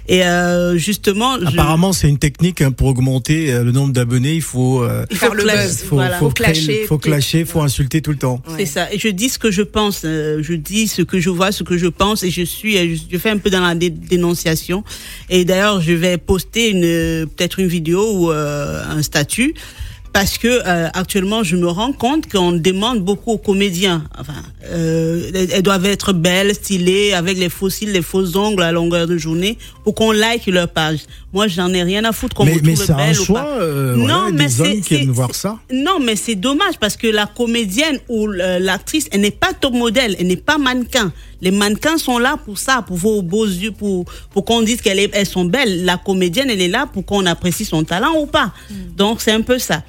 Et 0.08 0.24
euh, 0.24 0.78
justement, 0.78 1.38
je- 1.40 1.46
Apparemment, 1.48 1.92
c'est 1.94 2.08
une 2.10 2.18
technique 2.18 2.62
hein, 2.62 2.72
pour 2.72 2.88
augmenter 2.88 3.52
euh, 3.54 3.64
le 3.64 3.72
nombre 3.72 3.92
d'abonnés. 3.94 4.34
Il 4.36 4.42
faut, 4.42 4.84
euh, 4.84 5.06
il 5.12 5.18
faire 5.18 5.34
le 5.34 5.44
buzz. 5.44 5.84
faut, 5.84 5.96
voilà. 5.96 6.18
faut, 6.18 6.26
Faut 6.28 6.32
clasher, 6.32 6.86
faut 6.88 6.98
clasher, 6.98 7.46
faut 7.46 7.62
insulter 7.62 8.02
tout 8.02 8.12
le 8.12 8.18
temps. 8.18 8.42
C'est 8.58 8.66
ça. 8.66 8.92
Et 8.94 9.00
je 9.00 9.10
dis 9.10 9.30
ce 9.30 9.38
que 9.40 9.52
je 9.52 9.62
pense. 9.64 10.02
euh, 10.06 10.42
je 10.42 10.54
dis 10.54 10.88
ce 10.88 11.02
que 11.02 11.20
je 11.20 11.30
vois, 11.30 11.52
ce 11.52 11.64
que 11.64 11.78
je 11.78 11.88
pense, 11.88 12.24
et 12.24 12.30
je 12.32 12.44
suis, 12.44 12.78
je, 12.96 13.02
je 13.12 13.18
fais 13.18 13.30
un 13.30 13.38
peu 13.38 13.50
dans 13.50 13.62
la 13.62 13.76
dé- 13.76 13.90
dénonciation. 13.90 14.84
Et 15.30 15.44
d'ailleurs, 15.46 15.82
je 15.82 15.94
vais 15.94 16.18
poster 16.18 16.70
une 16.70 17.28
peut-être 17.28 17.60
une 17.60 17.68
vidéo 17.68 18.06
ou 18.14 18.32
euh, 18.32 18.84
un 18.90 19.02
statut. 19.02 19.54
Parce 20.14 20.38
que 20.38 20.48
euh, 20.48 20.90
actuellement, 20.94 21.44
je 21.44 21.56
me 21.56 21.68
rends 21.68 21.94
compte 21.94 22.32
qu'on 22.32 22.52
demande 22.52 23.02
beaucoup 23.02 23.32
aux 23.32 23.38
comédiens. 23.38 24.04
Enfin, 24.18 24.34
euh, 24.66 25.48
elles 25.52 25.62
doivent 25.62 25.86
être 25.86 26.14
belles, 26.14 26.56
stylées, 26.56 27.14
avec 27.14 27.38
les 27.38 27.50
faux 27.50 27.70
cils, 27.70 27.92
les 27.92 28.02
faux 28.02 28.36
ongles 28.36 28.64
à 28.64 28.72
longueur 28.72 29.08
de 29.08 29.18
journée, 29.18 29.58
pour 29.84 29.96
qu'on 29.96 30.12
like 30.12 30.48
leur 30.48 30.70
page. 30.70 31.02
Moi, 31.38 31.48
j'en 31.48 31.72
ai 31.72 31.84
rien 31.84 32.04
à 32.04 32.12
foutre 32.14 32.36
qu'on 32.36 32.46
Mais, 32.46 32.56
me 32.56 32.62
mais 32.64 32.74
trouve 32.74 32.86
c'est 32.88 32.94
un 32.94 32.98
belle 32.98 33.20
ou 33.20 33.24
choix 33.26 33.42
pas. 33.44 33.58
euh, 33.60 33.96
Non, 33.96 34.06
voilà, 34.08 34.32
mais 34.34 34.50
c'est- 34.50 34.82
qui 34.82 34.96
aiment 34.96 35.12
voir 35.12 35.36
ça. 35.36 35.60
Non, 35.72 36.00
mais 36.02 36.16
c'est 36.16 36.34
dommage 36.34 36.80
parce 36.80 36.98
que 36.98 37.06
la 37.06 37.28
comédienne 37.28 38.00
ou 38.10 38.26
le- 38.26 38.58
l'actrice, 38.58 39.08
elle 39.12 39.22
n'est 39.22 39.30
pas 39.30 39.54
top 39.54 39.74
modèle, 39.74 40.16
elle 40.18 40.26
n'est 40.26 40.36
pas 40.36 40.58
mannequin. 40.58 41.14
Les 41.42 41.52
mannequins 41.52 42.00
sont 42.00 42.18
là 42.18 42.38
pour 42.44 42.58
ça, 42.58 42.82
pour 42.82 42.98
vos 42.98 43.22
beaux 43.22 43.46
yeux, 43.46 43.70
pour, 43.72 44.06
pour 44.32 44.46
qu'on 44.46 44.64
dise 44.64 44.82
qu'elles 44.82 44.98
est- 44.98 45.12
elles 45.14 45.28
sont 45.28 45.46
belles. 45.46 45.86
La 45.86 45.98
comédienne, 45.98 46.50
elle 46.50 46.60
est 46.60 46.68
là 46.70 46.88
pour 46.92 47.06
qu'on 47.06 47.28
apprécie 47.28 47.66
son 47.66 47.84
talent 47.84 48.16
ou 48.20 48.26
pas. 48.26 48.52
Donc, 48.96 49.22
c'est 49.22 49.32
un 49.32 49.42
peu 49.42 49.60
ça. 49.60 49.84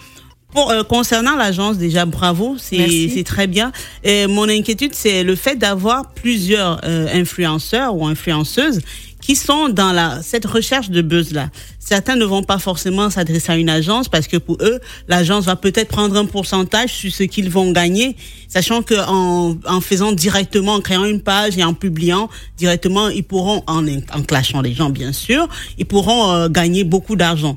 Pour, 0.59 0.73
euh, 0.73 0.83
concernant 0.83 1.37
l'agence, 1.37 1.79
déjà 1.79 2.05
bravo, 2.05 2.57
c'est 2.59 3.23
très 3.25 3.47
bien. 3.47 3.71
Et 4.03 4.27
mon 4.27 4.49
inquiétude, 4.49 4.93
c'est 4.93 5.23
le 5.23 5.37
fait 5.37 5.55
d'avoir 5.55 6.11
plusieurs 6.15 6.81
euh, 6.83 7.07
influenceurs 7.15 7.95
ou 7.95 8.05
influenceuses 8.05 8.81
qui 9.21 9.37
sont 9.37 9.69
dans 9.69 9.93
la 9.93 10.21
cette 10.21 10.47
recherche 10.47 10.91
de 10.91 11.01
buzz 11.01 11.33
là. 11.33 11.49
Certains 11.79 12.17
ne 12.17 12.25
vont 12.25 12.43
pas 12.43 12.59
forcément 12.59 13.09
s'adresser 13.09 13.53
à 13.53 13.57
une 13.57 13.71
agence 13.71 14.09
parce 14.09 14.27
que 14.27 14.37
pour 14.37 14.57
eux, 14.61 14.81
l'agence 15.07 15.45
va 15.45 15.55
peut-être 15.55 15.89
prendre 15.89 16.17
un 16.17 16.27
pourcentage 16.27 16.93
sur 16.93 17.13
ce 17.13 17.23
qu'ils 17.23 17.51
vont 17.51 17.71
gagner, 17.71 18.17
sachant 18.49 18.83
que 18.83 18.95
en, 19.09 19.57
en 19.65 19.81
faisant 19.81 20.11
directement, 20.11 20.75
en 20.75 20.81
créant 20.81 21.05
une 21.05 21.21
page 21.21 21.57
et 21.57 21.63
en 21.63 21.73
publiant 21.73 22.29
directement, 22.57 23.09
ils 23.09 23.23
pourront 23.23 23.63
en 23.69 23.87
en 23.87 24.23
clashant 24.27 24.61
les 24.61 24.75
gens 24.75 24.91
bien 24.91 25.13
sûr, 25.13 25.49
ils 25.79 25.87
pourront 25.87 26.33
euh, 26.33 26.49
gagner 26.49 26.83
beaucoup 26.83 27.15
d'argent. 27.15 27.57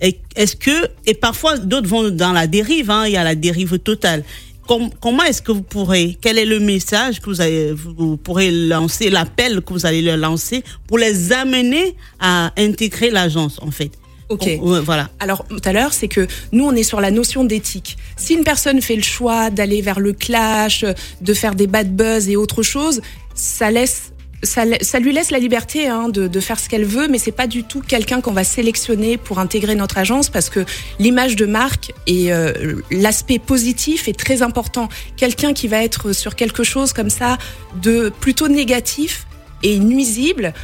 Est-ce 0.00 0.56
que 0.56 0.88
et 1.06 1.14
parfois 1.14 1.58
d'autres 1.58 1.88
vont 1.88 2.08
dans 2.10 2.32
la 2.32 2.46
dérive, 2.46 2.90
hein, 2.90 3.04
il 3.06 3.12
y 3.12 3.16
a 3.16 3.24
la 3.24 3.34
dérive 3.34 3.78
totale. 3.78 4.24
Com- 4.66 4.90
comment 5.00 5.24
est-ce 5.24 5.42
que 5.42 5.52
vous 5.52 5.62
pourrez 5.62 6.16
Quel 6.20 6.38
est 6.38 6.44
le 6.44 6.60
message 6.60 7.20
que 7.20 7.26
vous, 7.26 7.40
avez, 7.40 7.72
vous 7.72 8.16
pourrez 8.16 8.50
lancer, 8.50 9.10
l'appel 9.10 9.60
que 9.62 9.72
vous 9.72 9.84
allez 9.84 10.00
leur 10.00 10.16
lancer 10.16 10.62
pour 10.86 10.96
les 10.98 11.32
amener 11.32 11.96
à 12.20 12.52
intégrer 12.56 13.10
l'agence 13.10 13.58
en 13.62 13.70
fait? 13.70 13.90
Ok. 14.28 14.48
Voilà. 14.84 15.10
Alors, 15.18 15.44
tout 15.48 15.60
à 15.64 15.72
l'heure, 15.72 15.92
c'est 15.92 16.06
que 16.06 16.28
nous, 16.52 16.64
on 16.64 16.72
est 16.76 16.84
sur 16.84 17.00
la 17.00 17.10
notion 17.10 17.42
d'éthique. 17.42 17.96
Si 18.16 18.34
une 18.34 18.44
personne 18.44 18.80
fait 18.80 18.94
le 18.94 19.02
choix 19.02 19.50
d'aller 19.50 19.82
vers 19.82 19.98
le 19.98 20.12
clash, 20.12 20.84
de 21.20 21.34
faire 21.34 21.56
des 21.56 21.66
bad 21.66 21.96
buzz 21.96 22.28
et 22.28 22.36
autre 22.36 22.62
chose, 22.62 23.00
ça 23.34 23.72
laisse. 23.72 24.12
Ça, 24.42 24.62
ça 24.80 24.98
lui 24.98 25.12
laisse 25.12 25.30
la 25.30 25.38
liberté 25.38 25.86
hein, 25.86 26.08
de, 26.08 26.26
de 26.26 26.40
faire 26.40 26.58
ce 26.58 26.68
qu'elle 26.68 26.84
veut, 26.84 27.08
mais 27.08 27.18
c'est 27.18 27.32
pas 27.32 27.46
du 27.46 27.62
tout 27.64 27.80
quelqu'un 27.80 28.20
qu'on 28.20 28.32
va 28.32 28.44
sélectionner 28.44 29.18
pour 29.18 29.38
intégrer 29.38 29.74
notre 29.74 29.98
agence 29.98 30.30
parce 30.30 30.48
que 30.48 30.64
l'image 30.98 31.36
de 31.36 31.44
marque 31.44 31.92
et 32.06 32.32
euh, 32.32 32.80
l'aspect 32.90 33.38
positif 33.38 34.08
est 34.08 34.18
très 34.18 34.40
important. 34.40 34.88
Quelqu'un 35.16 35.52
qui 35.52 35.68
va 35.68 35.84
être 35.84 36.12
sur 36.12 36.36
quelque 36.36 36.64
chose 36.64 36.92
comme 36.92 37.10
ça 37.10 37.36
de 37.82 38.08
plutôt 38.08 38.48
négatif 38.48 39.26
et 39.62 39.78
nuisible, 39.78 40.54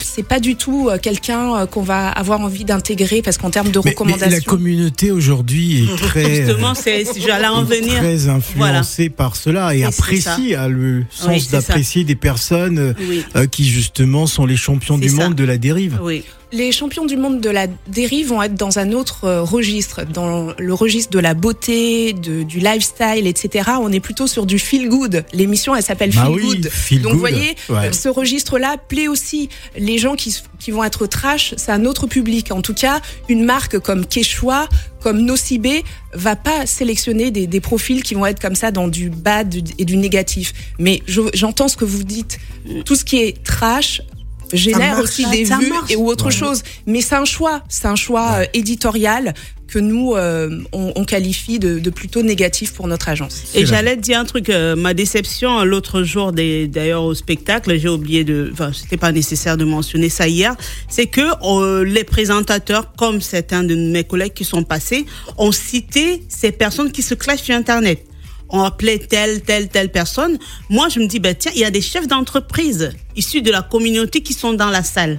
c'est 0.00 0.26
pas 0.26 0.40
du 0.40 0.56
tout 0.56 0.88
euh, 0.88 0.98
quelqu'un 0.98 1.54
euh, 1.56 1.66
qu'on 1.66 1.82
va 1.82 2.08
avoir 2.08 2.40
envie 2.40 2.64
d'intégrer 2.64 3.22
parce 3.22 3.38
qu'en 3.38 3.50
termes 3.50 3.70
de 3.70 3.78
Mais, 3.78 3.82
mais 3.86 3.90
recommandations. 3.90 4.30
la 4.30 4.40
communauté 4.40 5.10
aujourd'hui 5.10 5.84
est 5.84 5.96
très, 6.02 6.44
Justement, 6.46 6.74
c'est 6.74 7.04
j'allais 7.20 7.46
en 7.48 7.64
venir. 7.64 7.98
très 7.98 8.28
influencée 8.28 9.08
par 9.10 9.36
cela 9.36 9.74
et 9.74 9.84
apprécie 9.84 10.54
a 10.54 10.68
le 10.68 11.04
sens 11.10 11.28
Oui, 11.28 11.48
d'apprécier 11.50 12.04
des 12.04 12.14
personnes 12.16 12.78
euh, 12.78 12.92
Oui. 13.08 13.24
euh, 13.36 13.46
qui 13.46 13.64
justement 13.64 14.26
sont 14.26 14.46
les 14.46 14.56
champions 14.56 14.98
du 14.98 15.08
ça. 15.08 15.16
monde 15.24 15.34
de 15.34 15.44
la 15.44 15.58
dérive. 15.58 15.98
Oui. 16.02 16.24
Les 16.56 16.70
champions 16.70 17.04
du 17.04 17.16
monde 17.16 17.40
de 17.40 17.50
la 17.50 17.66
dérive 17.88 18.28
vont 18.28 18.40
être 18.40 18.54
dans 18.54 18.78
un 18.78 18.92
autre 18.92 19.24
euh, 19.24 19.42
registre, 19.42 20.04
dans 20.04 20.52
le 20.56 20.72
registre 20.74 21.10
de 21.10 21.18
la 21.18 21.34
beauté, 21.34 22.12
de, 22.12 22.44
du 22.44 22.60
lifestyle, 22.60 23.26
etc. 23.26 23.70
On 23.80 23.90
est 23.90 23.98
plutôt 23.98 24.28
sur 24.28 24.46
du 24.46 24.60
feel 24.60 24.88
good. 24.88 25.24
L'émission, 25.32 25.74
elle 25.74 25.82
s'appelle 25.82 26.10
Bah 26.14 26.26
Feel 26.26 26.34
oui, 26.36 26.42
Good. 26.42 26.68
feel 26.68 27.02
Donc, 27.02 27.12
good. 27.12 27.14
vous 27.14 27.18
voyez, 27.18 27.56
Ouais. 27.68 27.92
ce 27.92 28.08
registre-là 28.08 28.76
plaît 28.76 29.08
aussi. 29.08 29.48
Les 29.76 29.98
gens 29.98 30.14
qui, 30.14 30.32
vont 30.70 30.84
être 30.84 31.06
trash, 31.08 31.54
c'est 31.56 31.72
un 31.72 31.84
autre 31.86 32.06
public. 32.06 32.52
En 32.52 32.62
tout 32.62 32.72
cas, 32.74 33.00
une 33.28 33.44
marque 33.44 33.78
comme 33.80 34.06
Quechua, 34.06 34.68
comme 35.02 35.20
Nocibé, 35.22 35.82
va 36.12 36.36
pas 36.36 36.66
sélectionner 36.66 37.30
des, 37.32 37.46
des 37.48 37.60
profils 37.60 38.02
qui 38.04 38.14
vont 38.14 38.26
être 38.26 38.40
comme 38.40 38.54
ça 38.54 38.70
dans 38.70 38.86
du 38.86 39.10
bad 39.10 39.54
et 39.78 39.84
du 39.84 39.96
négatif. 39.96 40.52
Mais 40.78 41.02
je- 41.06 41.20
j'entends 41.34 41.66
ce 41.68 41.76
que 41.76 41.84
vous 41.84 42.04
dites. 42.04 42.38
Tout 42.84 42.94
ce 42.94 43.04
qui 43.04 43.18
est 43.18 43.42
trash 43.42 44.00
génère 44.52 44.92
marche, 44.96 45.02
aussi 45.04 45.26
des 45.30 45.44
vues 45.44 45.68
marche. 45.70 45.90
et 45.90 45.96
ou 45.96 46.06
autre 46.08 46.30
chose. 46.30 46.62
Mais 46.86 47.00
c'est 47.00 47.14
un 47.16 47.24
choix, 47.24 47.62
c'est 47.68 47.86
un 47.86 47.96
choix 47.96 48.40
euh, 48.40 48.44
éditorial 48.54 49.34
que 49.66 49.78
nous 49.78 50.14
euh, 50.14 50.60
on, 50.72 50.92
on 50.94 51.04
qualifie 51.04 51.58
de, 51.58 51.78
de 51.78 51.90
plutôt 51.90 52.22
négatif 52.22 52.72
pour 52.74 52.86
notre 52.86 53.08
agence. 53.08 53.44
Et 53.54 53.60
la- 53.60 53.66
j'allais 53.66 53.96
te 53.96 54.02
dire 54.02 54.18
un 54.20 54.24
truc, 54.24 54.50
euh, 54.50 54.76
ma 54.76 54.92
déception 54.94 55.60
euh, 55.60 55.64
l'autre 55.64 56.02
jour, 56.02 56.32
des- 56.32 56.68
d'ailleurs 56.68 57.02
au 57.02 57.14
spectacle, 57.14 57.76
j'ai 57.78 57.88
oublié 57.88 58.24
de, 58.24 58.50
enfin 58.52 58.70
c'était 58.72 58.98
pas 58.98 59.10
nécessaire 59.10 59.56
de 59.56 59.64
mentionner 59.64 60.10
ça 60.10 60.28
hier, 60.28 60.54
c'est 60.88 61.06
que 61.06 61.22
euh, 61.42 61.82
les 61.84 62.04
présentateurs, 62.04 62.92
comme 62.94 63.20
certains 63.20 63.64
de 63.64 63.74
mes 63.74 64.04
collègues 64.04 64.34
qui 64.34 64.44
sont 64.44 64.62
passés, 64.64 65.06
ont 65.38 65.50
cité 65.52 66.22
ces 66.28 66.52
personnes 66.52 66.92
qui 66.92 67.02
se 67.02 67.14
clashent 67.14 67.42
sur 67.42 67.54
Internet. 67.54 68.04
On 68.50 68.62
appelait 68.62 68.98
telle, 68.98 69.42
telle, 69.42 69.68
telle 69.68 69.90
personne. 69.90 70.38
Moi, 70.70 70.88
je 70.88 71.00
me 71.00 71.06
dis, 71.06 71.18
ben 71.18 71.34
tiens, 71.34 71.52
il 71.54 71.60
y 71.60 71.64
a 71.64 71.70
des 71.70 71.80
chefs 71.80 72.06
d'entreprise 72.06 72.92
issus 73.16 73.42
de 73.42 73.50
la 73.50 73.62
communauté 73.62 74.20
qui 74.20 74.32
sont 74.32 74.52
dans 74.52 74.70
la 74.70 74.82
salle 74.82 75.18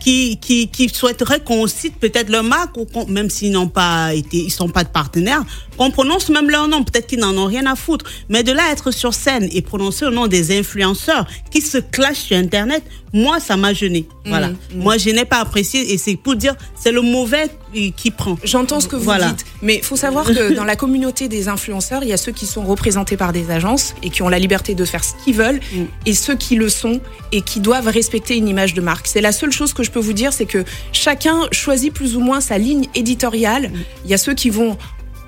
qui, 0.00 0.38
qui, 0.38 0.68
qui 0.68 0.88
souhaiteraient 0.88 1.40
qu'on 1.40 1.66
cite 1.66 1.96
peut-être 1.96 2.30
leur 2.30 2.44
marque, 2.44 2.76
ou 2.76 2.86
même 3.08 3.30
s'ils 3.30 3.52
n'ont 3.52 3.68
pas 3.68 4.14
été, 4.14 4.38
ils 4.38 4.50
sont 4.50 4.68
pas 4.68 4.84
de 4.84 4.88
partenaires, 4.88 5.44
qu'on 5.76 5.90
prononce 5.90 6.28
même 6.30 6.50
leur 6.50 6.68
nom. 6.68 6.84
Peut-être 6.84 7.06
qu'ils 7.06 7.18
n'en 7.18 7.36
ont 7.36 7.46
rien 7.46 7.66
à 7.66 7.76
foutre. 7.76 8.04
Mais 8.28 8.42
de 8.42 8.52
là 8.52 8.64
à 8.68 8.72
être 8.72 8.90
sur 8.90 9.14
scène 9.14 9.48
et 9.52 9.62
prononcer 9.62 10.04
le 10.06 10.12
nom 10.12 10.26
des 10.26 10.58
influenceurs 10.58 11.26
qui 11.50 11.60
se 11.60 11.78
clashent 11.78 12.22
sur 12.22 12.36
Internet, 12.36 12.82
moi, 13.12 13.40
ça 13.40 13.56
m'a 13.56 13.72
gêné. 13.72 14.06
Voilà. 14.26 14.50
Moi, 14.74 14.98
je 14.98 15.10
n'ai 15.10 15.24
pas 15.24 15.40
apprécié 15.40 15.92
et 15.92 15.98
c'est 15.98 16.16
pour 16.16 16.36
dire, 16.36 16.54
c'est 16.78 16.92
le 16.92 17.00
mauvais 17.00 17.48
qui 17.72 17.92
qui 17.92 18.10
prend. 18.10 18.38
J'entends 18.44 18.80
ce 18.80 18.88
que 18.88 18.96
vous 18.96 19.02
Voilà. 19.04 19.28
dites, 19.30 19.44
mais 19.62 19.76
il 19.76 19.84
faut 19.84 19.96
savoir 19.96 20.24
que 20.26 20.54
dans 20.54 20.64
la 20.64 20.76
communauté 20.76 21.28
des 21.28 21.48
influenceurs, 21.48 22.02
il 22.02 22.08
y 22.08 22.12
a 22.12 22.16
ceux 22.16 22.32
qui 22.32 22.46
sont 22.46 22.62
représentés 22.64 23.16
par 23.16 23.32
des 23.32 23.50
agences 23.50 23.94
et 24.02 24.10
qui 24.10 24.22
ont 24.22 24.28
la 24.28 24.38
liberté 24.38 24.74
de 24.74 24.84
faire 24.84 25.04
ce 25.04 25.12
qu'ils 25.24 25.34
veulent, 25.34 25.60
Mm. 25.72 25.84
et 26.06 26.14
ceux 26.14 26.34
qui 26.36 26.56
le 26.56 26.68
sont 26.68 27.00
et 27.32 27.42
qui 27.42 27.60
doivent 27.60 27.88
respecter 27.88 28.36
une 28.36 28.48
image 28.48 28.74
de 28.74 28.80
marque. 28.80 29.06
C'est 29.06 29.20
la 29.20 29.32
seule 29.32 29.52
chose 29.52 29.72
que 29.72 29.82
je 29.82 29.90
peux 29.90 30.00
vous 30.00 30.12
dire, 30.14 30.32
c'est 30.32 30.46
que 30.46 30.64
chacun 30.92 31.40
choisit 31.52 31.92
plus 31.92 32.16
ou 32.16 32.20
moins 32.20 32.40
sa 32.40 32.56
ligne 32.58 32.86
éditoriale. 32.94 33.70
Il 34.04 34.10
y 34.10 34.14
a 34.14 34.18
ceux 34.18 34.34
qui 34.34 34.50
vont 34.50 34.76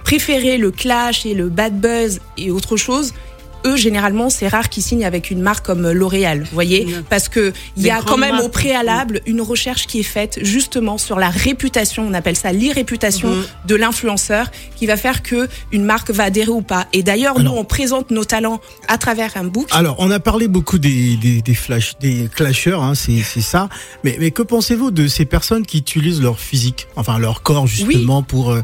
préférer 0.05 0.57
le 0.57 0.71
clash 0.71 1.27
et 1.27 1.35
le 1.35 1.49
bad 1.49 1.79
buzz 1.81 2.21
et 2.39 2.51
autre 2.51 2.77
chose. 2.77 3.13
Eux, 3.67 3.77
généralement, 3.77 4.31
c'est 4.31 4.49
rare 4.49 4.69
qu'ils 4.69 4.83
signent 4.83 5.05
avec 5.05 5.31
une 5.31 5.41
marque 5.43 5.65
comme 5.67 5.91
L'Oréal, 5.91 6.41
vous 6.41 6.49
voyez, 6.55 6.87
parce 7.11 7.29
que 7.29 7.53
il 7.77 7.83
y 7.85 7.91
a 7.91 8.01
quand 8.03 8.17
même 8.17 8.41
au 8.41 8.49
préalable 8.49 9.21
une 9.27 9.41
recherche 9.41 9.87
qui 9.87 10.01
est 10.01 10.05
faite 10.05 10.39
justement 10.43 10.97
sur 10.99 11.19
la 11.19 11.29
réputation, 11.31 12.07
on 12.09 12.15
appelle 12.15 12.37
ça 12.37 12.53
l'irréputation 12.53 13.29
Mhm. 13.31 13.45
de 13.67 13.75
l'influenceur, 13.75 14.51
qui 14.77 14.87
va 14.87 14.97
faire 14.97 15.23
que 15.23 15.49
une 15.73 15.85
marque 15.85 16.11
va 16.11 16.25
adhérer 16.25 16.51
ou 16.51 16.63
pas. 16.63 16.87
Et 16.93 17.03
d'ailleurs, 17.03 17.39
nous, 17.41 17.51
on 17.51 17.65
présente 17.65 18.11
nos 18.11 18.25
talents 18.25 18.61
à 18.89 18.97
travers 18.99 19.37
un 19.37 19.45
book. 19.45 19.69
Alors, 19.73 19.97
on 19.99 20.11
a 20.11 20.21
parlé 20.21 20.49
beaucoup 20.49 20.79
des, 20.79 21.17
des, 21.17 21.43
des 21.43 21.55
flash, 21.55 21.99
des 22.01 22.29
clasheurs, 22.35 22.83
hein, 22.83 22.95
c'est 22.95 23.23
ça. 23.41 23.69
Mais, 24.05 24.17
mais 24.21 24.31
que 24.31 24.43
pensez-vous 24.43 24.91
de 24.91 25.07
ces 25.09 25.25
personnes 25.25 25.67
qui 25.67 25.79
utilisent 25.79 26.23
leur 26.23 26.39
physique, 26.41 26.87
enfin 26.97 27.19
leur 27.19 27.43
corps 27.43 27.67
justement 27.67 28.23
pour 28.23 28.53
euh, 28.53 28.63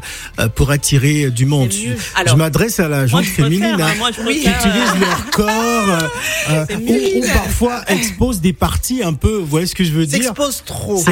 pour 0.55 0.71
attirer 0.71 1.29
du 1.29 1.45
monde? 1.45 1.71
Je, 1.71 1.89
Alors- 2.19 2.33
je 2.33 2.37
m'adresse 2.37 2.79
à 2.79 2.87
la 2.87 3.05
gente 3.07 3.21
préfère, 3.21 3.45
féminine. 3.45 3.77
hein, 3.79 3.87
hein, 3.89 3.93
moi, 3.99 4.09
je 4.11 4.17
qui 4.21 4.23
préfère, 4.43 4.61
utilisent 4.87 5.01
leur 5.07 5.29
corps, 5.31 5.47
euh, 5.49 5.99
euh, 6.49 6.65
ou, 6.79 7.17
ou 7.19 7.21
parfois 7.33 7.81
exposent 7.87 8.41
des 8.41 8.53
parties 8.53 9.03
un 9.03 9.13
peu, 9.13 9.37
vous 9.37 9.45
voyez 9.45 9.67
ce 9.67 9.75
que 9.75 9.83
je 9.83 9.91
veux 9.91 10.05
dire 10.05 10.23
S'expose 10.23 10.63
trop. 10.65 11.03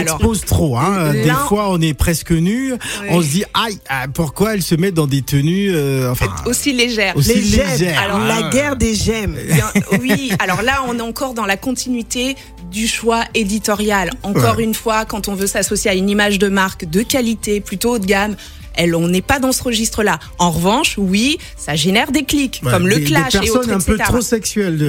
trop. 0.46 0.78
Hein. 0.78 1.12
Des 1.14 1.26
L'un- 1.26 1.36
fois, 1.48 1.70
on 1.70 1.82
est 1.82 1.94
presque 1.94 2.32
nu. 2.32 2.74
On 3.10 3.22
se 3.22 3.28
dit, 3.28 3.44
aïe, 3.54 3.78
ah, 3.90 4.06
pourquoi 4.14 4.54
elle 4.56 4.62
se 4.64 4.76
met 4.76 4.92
dans 4.92 5.08
des 5.08 5.22
tenues, 5.22 5.72
euh, 5.74 6.12
enfin, 6.12 6.28
Aussi 6.46 6.74
légère. 6.74 7.16
aussi 7.16 7.34
Les 7.36 7.42
gemmes. 7.44 7.68
légères. 7.72 8.00
Alors, 8.02 8.20
la 8.20 8.50
guerre 8.50 8.76
des 8.76 8.96
gemmes. 8.96 9.36
Bien, 9.52 9.66
oui, 10.02 10.32
alors 10.40 10.62
là, 10.62 10.84
on 10.88 10.98
est 10.98 11.02
encore 11.02 11.34
dans 11.34 11.46
la 11.46 11.58
continuité 11.58 12.36
du 12.72 12.88
choix 12.88 13.24
éditorial. 13.34 14.12
Encore 14.24 14.58
Ouais. 14.58 14.64
une 14.64 14.74
fois, 14.74 15.06
quand 15.06 15.28
on 15.28 15.36
veut 15.36 15.48
s'associer 15.48 15.92
à 15.92 15.94
une 15.94 16.10
image 16.10 16.40
de 16.40 16.48
marque 16.48 16.86
de 16.86 17.02
qualité, 17.04 17.62
plutôt 17.62 17.96
haut 17.96 18.00
de 18.00 18.06
gamme, 18.06 18.36
elle, 18.78 18.96
on 18.96 19.08
n'est 19.08 19.22
pas 19.22 19.40
dans 19.40 19.52
ce 19.52 19.64
registre-là. 19.64 20.20
En 20.40 20.52
revanche, 20.52 20.96
oui, 20.98 21.38
ça 21.58 21.76
génère 21.76 22.12
des 22.12 22.24
clics, 22.24 22.62
Ouais, 22.64 22.72
comme 22.72 22.88
le 22.88 22.96
des- 22.96 23.02
des 23.02 23.06
clash 23.08 23.36
et 23.36 23.40
personnes 23.40 23.58
autres, 23.58 23.72
un 23.74 23.80
peu 23.80 23.98
trop 23.98 24.22
sexuelles 24.22 24.78
de- 24.78 24.88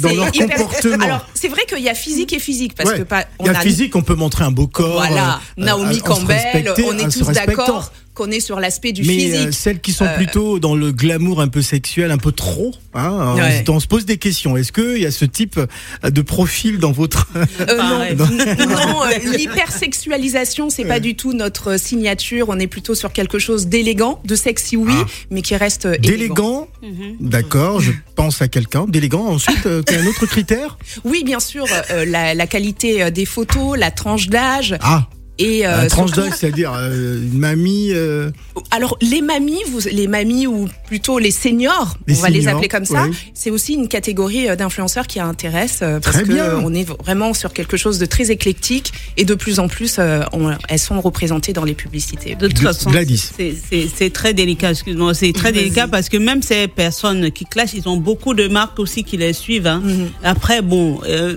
dans, 0.00 0.14
leur 0.14 0.28
hyper- 0.34 0.56
comportement. 0.56 1.04
Alors, 1.04 1.26
c'est 1.34 1.48
vrai 1.48 1.62
qu'il 1.68 1.80
y 1.82 1.88
a 1.88 1.94
physique 1.94 2.32
et 2.32 2.38
physique, 2.38 2.74
parce 2.74 2.90
Ouais. 2.90 2.98
que 2.98 3.02
pas, 3.04 3.24
Il 3.40 3.46
y 3.46 3.48
a 3.48 3.58
a 3.58 3.60
physique, 3.60 3.94
on 3.96 4.02
peut 4.02 4.14
montrer 4.14 4.44
un 4.44 4.50
beau 4.50 4.66
corps. 4.66 4.94
Voilà, 5.06 5.40
euh, 5.58 5.64
Naomi 5.64 5.98
euh, 5.98 6.00
Campbell, 6.00 6.74
on 6.86 6.98
est 6.98 7.10
tous 7.12 7.26
d'accord 7.30 7.92
qu'on 8.14 8.30
est 8.30 8.40
sur 8.40 8.60
l'aspect 8.60 8.92
du 8.92 9.02
Mais 9.02 9.14
physique. 9.18 9.48
euh, 9.48 9.52
celles 9.52 9.80
qui 9.80 9.92
sont 9.92 10.04
Euh, 10.04 10.16
plutôt 10.16 10.58
dans 10.58 10.74
le 10.76 10.92
glamour 10.92 11.40
un 11.40 11.48
peu 11.48 11.62
sexuel, 11.62 12.10
un 12.10 12.18
peu 12.18 12.32
trop, 12.32 12.72
hein, 12.94 13.10
on 13.34 13.40
Ouais. 13.40 13.64
se- 13.66 13.70
on, 13.70 13.80
se 13.80 13.86
pose 13.86 14.04
des 14.06 14.18
questions. 14.18 14.56
Est-ce 14.56 14.70
qu'il 14.72 14.98
y 15.02 15.06
a 15.06 15.10
ce 15.10 15.24
type 15.24 15.58
de 16.04 16.22
profil 16.22 16.78
dans 16.78 16.92
votre... 16.92 17.26
Euh, 17.36 18.14
non, 18.14 18.24
non 18.66 19.02
euh, 19.04 19.36
l'hypersexualisation, 19.36 20.70
c'est 20.70 20.84
pas 20.84 21.00
du 21.00 21.14
tout 21.16 21.32
notre 21.32 21.78
signature. 21.78 22.46
On 22.48 22.58
est 22.58 22.66
plutôt 22.66 22.94
sur 22.94 23.12
quelque 23.12 23.38
chose 23.38 23.66
d'élégant, 23.66 24.20
de 24.24 24.34
sexy, 24.36 24.76
oui, 24.76 24.92
Ah. 24.96 25.06
mais 25.30 25.42
qui 25.42 25.56
reste 25.56 25.86
euh, 25.86 25.94
élégant. 26.02 26.14
D'élégant, 26.14 26.68
Mhm. 26.82 27.16
d'accord, 27.20 27.80
je 27.80 27.90
pense 28.16 28.40
à 28.42 28.48
quelqu'un. 28.48 28.84
D'élégant, 28.86 29.26
ensuite, 29.26 29.66
euh, 29.66 29.82
quel 29.84 30.00
un 30.02 30.06
autre 30.06 30.26
critère? 30.26 30.78
Oui, 31.04 31.22
bien 31.24 31.40
sûr, 31.40 31.66
euh, 31.90 32.04
la, 32.04 32.34
la 32.34 32.46
qualité 32.46 33.02
euh, 33.02 33.10
des 33.10 33.24
photos, 33.24 33.76
la 33.78 33.90
tranche 33.90 34.28
d'âge 34.28 34.76
Ah, 34.80 35.08
et 35.38 35.66
euh, 35.66 35.80
un 35.82 35.86
tranche 35.88 36.12
d'âge, 36.12 36.32
c'est-à-dire 36.36 36.72
euh, 36.74 37.20
une 37.20 37.38
mamie... 37.38 37.88
euh, 37.92 38.30
Alors 38.70 38.96
les 39.00 39.20
mamies, 39.20 39.62
vous, 39.68 39.80
les 39.90 40.06
mamies 40.06 40.46
ou 40.46 40.68
plutôt 40.86 41.18
les 41.18 41.30
seniors, 41.32 41.96
Les 42.06 42.16
on 42.18 42.20
va 42.20 42.30
les 42.30 42.46
appeler 42.46 42.68
comme 42.68 42.84
ça. 42.84 43.06
C'est 43.34 43.50
aussi 43.50 43.74
une 43.74 43.88
catégorie 43.88 44.48
euh, 44.48 44.54
d'influenceurs 44.56 45.06
qui 45.08 45.18
intéresse 45.20 45.80
euh, 45.82 45.98
parce 46.00 46.16
Très 46.16 46.24
que 46.24 46.32
bien. 46.32 46.60
on 46.62 46.72
est 46.72 46.86
vraiment 47.02 47.34
sur 47.34 47.52
quelque 47.52 47.76
chose 47.76 47.98
de 47.98 48.06
très 48.06 48.30
éclectique 48.30 48.92
et 49.16 49.24
de 49.24 49.34
plus 49.34 49.58
en 49.58 49.66
plus, 49.68 49.96
euh, 49.98 50.22
on- 50.32 50.52
elles 50.68 50.78
sont 50.78 51.00
représentées 51.00 51.52
dans 51.52 51.64
les 51.64 51.74
publicités. 51.74 52.34
De 52.36 52.46
toute 52.46 52.60
façon, 52.60 52.90
Gladys. 52.90 53.30
c'est- 53.36 54.10
très 54.12 54.34
délicat. 54.34 54.70
Excuse-moi, 54.70 55.14
c'est 55.14 55.32
très 55.32 55.50
délicat 55.50 55.88
parce 55.88 56.08
que 56.08 56.16
même 56.16 56.42
ces 56.42 56.68
personnes 56.68 57.30
qui 57.32 57.44
clashent, 57.44 57.74
ils 57.74 57.88
ont 57.88 57.96
beaucoup 57.96 58.34
de 58.34 58.46
marques 58.46 58.78
aussi 58.78 59.02
qui 59.02 59.16
les 59.16 59.32
suivent. 59.32 59.66
hein. 59.66 59.82
Mhm. 59.84 60.10
Après, 60.22 60.62
bon, 60.62 61.00
euh, 61.08 61.36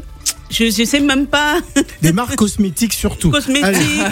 je, 0.50 0.66
je 0.66 0.84
sais 0.86 1.00
même 1.00 1.28
pas 1.28 1.60
Des 2.02 2.14
marques 2.14 2.36
cosmétiques 2.36 2.94
surtout. 2.94 3.32
cosmétiques, 3.32 3.66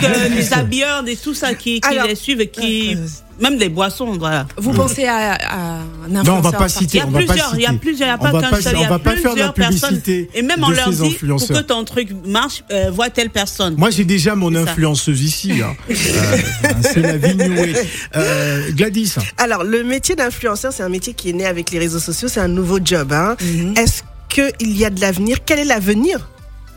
euh, 0.04 0.30
les 0.30 0.54
habilleurs, 0.54 1.04
des 1.04 1.15
tout 1.15 1.34
ça 1.34 1.54
qui, 1.54 1.80
qui 1.80 1.88
Alors, 1.88 2.08
les 2.08 2.15
suivent, 2.15 2.41
et 2.41 2.48
qui 2.50 2.95
euh, 2.95 3.06
même 3.39 3.58
des 3.58 3.67
boissons, 3.69 4.13
voilà. 4.17 4.48
Vous 4.58 4.71
pensez 4.71 5.06
à, 5.06 5.34
à 5.34 5.58
un 5.80 5.80
Non, 5.80 5.86
on 6.08 6.19
influenceur 6.19 6.41
va 6.41 6.52
pas 6.54 6.65
en 6.65 6.67
citer. 6.69 6.98
Il 6.98 7.00
y 7.00 7.02
a 7.02 7.08
on 7.08 7.12
va 7.12 7.19
pas 7.19 7.26
plusieurs, 7.26 7.56
il 7.56 7.62
y 7.62 7.65
a 7.65 7.74
plusieurs, 7.74 8.08
il 8.08 8.12
y 8.12 8.13
a 8.13 8.17
pas 8.17 8.32
qu'un 8.32 8.62
seul, 8.62 8.74
il 8.76 8.80
y 8.80 8.82
on 8.82 8.86
a 8.86 8.89
va 8.89 9.00
pas 9.00 9.15
faire 9.17 9.34
de 9.34 9.39
la 9.39 9.52
plusieurs 9.52 9.54
personnes. 9.54 10.02
publicité 10.02 10.30
Et 10.34 10.41
même 10.41 10.63
on 10.63 10.69
leur 10.69 10.89
dit, 10.89 11.17
pour 11.19 11.48
que 11.48 11.62
ton 11.62 11.84
truc 11.84 12.10
marche, 12.26 12.63
euh, 12.71 12.91
vois 12.91 13.10
telle 13.10 13.30
personne. 13.30 13.76
Moi, 13.78 13.89
j'ai 13.89 14.06
déjà 14.06 14.36
mon 14.36 14.56
influenceuse 14.56 15.21
ici. 15.21 15.52
hein. 15.62 15.76
Euh, 15.95 16.38
c'est 16.82 17.02
la 17.02 17.17
Vignoué. 17.17 17.74
Euh, 18.15 18.71
Gladys, 18.71 19.15
Alors, 19.38 19.63
le 19.63 19.84
métier 19.84 20.15
d'influenceur, 20.15 20.71
c'est 20.71 20.84
un 20.84 20.89
métier 20.89 21.13
qui 21.13 21.30
est 21.30 21.34
né 21.34 21.45
avec 21.45 21.71
les 21.71 21.80
réseaux 21.80 22.00
sociaux, 22.00 22.28
c'est 22.30 22.39
un 22.39 22.48
nouveau 22.48 22.80
job. 22.84 23.12
Hein. 23.12 23.36
Est-ce 23.76 24.02
qu'il 24.36 24.78
y 24.78 24.84
a 24.84 24.89
de 24.89 25.00
l'avenir 25.00 25.38
Quel 25.45 25.60
est 25.60 25.65
l'avenir 25.65 26.30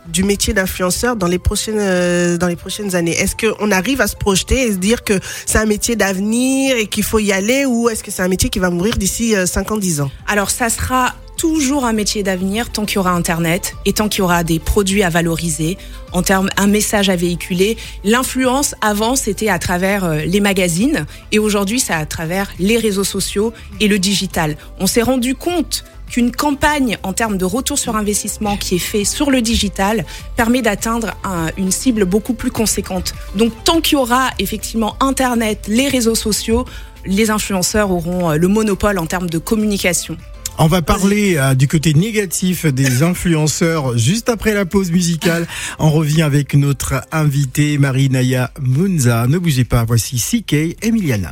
du 0.07 0.23
métier 0.23 0.55
d'influenceur 0.55 1.17
dans 1.17 1.27
les 1.27 1.41
prochaines 1.41 1.79
euh, 1.79 2.39
dans 2.39 2.47
les 2.47 2.55
prochaines 2.55 2.95
années? 2.95 3.19
Est-ce 3.19 3.35
qu'on 3.35 3.73
arrive 3.73 4.01
à 4.01 4.07
se 4.07 4.15
projeter 4.15 4.69
et 4.69 4.73
se 4.73 4.77
dire 4.77 5.03
que 5.03 5.19
c'est 5.45 5.59
un 5.59 5.67
métier 5.67 5.97
d'avenir 5.97 6.77
et 6.77 6.87
qu'il 6.87 7.03
faut 7.03 7.19
y 7.19 7.33
aller 7.33 7.65
ou 7.67 7.89
est-ce 7.89 8.05
que 8.05 8.13
c'est 8.13 8.23
un 8.23 8.29
métier 8.29 8.49
qui 8.49 8.61
va 8.61 8.71
mourir 8.71 8.97
d'ici 8.97 9.35
euh, 9.35 9.45
5 9.45 9.73
ans, 9.73 9.77
10 9.77 10.03
ans? 10.03 10.11
Alors 10.29 10.51
ça 10.51 10.71
sera 10.71 11.15
toujours 11.37 11.85
un 11.85 11.93
métier 11.93 12.23
d'avenir 12.23 12.71
tant 12.71 12.85
qu'il 12.85 12.97
y 12.97 12.99
aura 12.99 13.13
Internet 13.13 13.75
et 13.85 13.93
tant 13.93 14.09
qu'il 14.09 14.21
y 14.21 14.23
aura 14.23 14.45
des 14.45 14.61
produits 14.61 15.03
à 15.03 15.09
valoriser, 15.09 15.79
en 16.13 16.23
termes 16.23 16.51
un 16.57 16.67
message 16.69 17.11
à 17.11 17.17
véhiculer. 17.17 17.77
L'influence 18.05 18.77
avant 18.83 19.17
c'était 19.17 19.49
à 19.49 19.59
travers 19.59 20.05
euh, 20.05 20.19
les 20.25 20.41
magazines 20.41 21.07
et 21.33 21.41
aujourd'hui 21.41 21.81
c'est 21.81 21.93
à 21.93 22.07
travers 22.07 22.53
les 22.61 22.77
réseaux 22.77 23.05
sociaux 23.05 23.53
et 23.81 23.89
le 23.89 23.99
digital. 23.99 24.57
On 24.79 24.87
s'est 24.87 25.03
rendu 25.03 25.35
compte 25.35 25.85
qu'une 26.11 26.31
campagne 26.33 26.99
en 27.03 27.13
termes 27.13 27.39
de 27.39 27.45
retour 27.45 27.79
sur 27.79 27.97
investissement 27.97 28.57
qui 28.57 28.77
est 28.77 28.79
fait 28.79 29.05
sur 29.05 29.31
le 29.31 29.41
digital 29.43 30.05
permet 30.37 30.63
d'atteindre 30.63 31.15
un- 31.25 31.49
une 31.57 31.71
cible 31.71 32.05
beaucoup 32.05 32.35
plus 32.35 32.51
conséquente. 32.51 33.15
Donc 33.37 33.53
tant 33.65 33.81
qu'il 33.81 33.95
y 33.99 34.01
aura 34.01 34.31
effectivement 34.39 34.97
Internet, 35.01 35.67
les 35.69 35.89
réseaux 35.89 36.15
sociaux, 36.15 36.65
les 37.07 37.31
influenceurs 37.31 37.91
auront 37.91 38.31
euh, 38.31 38.37
le 38.37 38.49
monopole 38.49 38.99
en 38.99 39.07
termes 39.07 39.31
de 39.31 39.39
communication. 39.39 40.17
on 40.61 40.67
va 40.67 40.83
parler 40.83 41.37
euh, 41.37 41.55
du 41.55 41.69
côté 41.69 41.95
négatif 41.95 42.67
des 42.67 43.03
influenceurs 43.11 43.97
juste 43.97 44.29
après 44.29 44.55
la 44.55 44.65
pause 44.67 44.91
musicale. 44.91 45.47
On 45.79 45.91
revient 45.91 46.23
avec 46.23 46.55
notre 46.55 47.01
invitée 47.13 47.79
Marie-Naya 47.79 48.51
Munza. 48.61 49.27
Ne 49.29 49.39
bougez 49.39 49.65
pas, 49.65 49.85
voici 49.85 50.17
CK 50.19 50.77
Emiliana. 50.83 51.31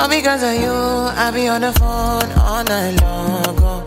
All 0.00 0.08
because 0.08 0.42
of 0.42 0.54
you, 0.54 0.72
I 0.72 1.30
be 1.30 1.46
on 1.46 1.60
the 1.60 1.72
phone 1.72 2.32
all 2.40 2.64
night 2.64 2.98
long. 3.02 3.56
Oh. 3.60 3.84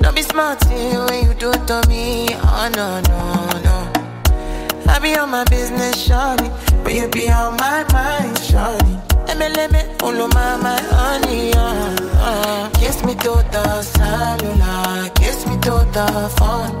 Don't 0.00 0.16
be 0.16 0.22
smart 0.22 0.58
when 0.66 1.24
you 1.24 1.32
do 1.34 1.52
to 1.52 1.80
me. 1.88 2.26
Oh 2.32 2.68
no, 2.74 3.00
no, 3.06 3.20
no. 3.62 4.92
I 4.92 4.98
be 4.98 5.14
on 5.14 5.30
my 5.30 5.44
business, 5.44 6.08
shawty. 6.08 6.48
But 6.82 6.94
you 6.94 7.06
be 7.06 7.30
on 7.30 7.56
my 7.56 7.84
mind, 7.92 8.36
shawty. 8.38 8.98
Let 9.28 9.38
me, 9.38 9.48
let 9.50 9.70
me 9.70 9.82
follow 10.00 10.26
my, 10.26 10.56
my 10.56 10.80
honey, 10.90 11.52
uh, 11.54 11.96
uh. 12.18 12.70
Kiss 12.70 13.04
me 13.04 13.14
to 13.14 13.44
the 13.52 13.82
cellular, 13.82 15.08
kiss 15.14 15.46
me 15.46 15.54
to 15.60 15.86
the 15.94 16.32
phone. 16.36 16.80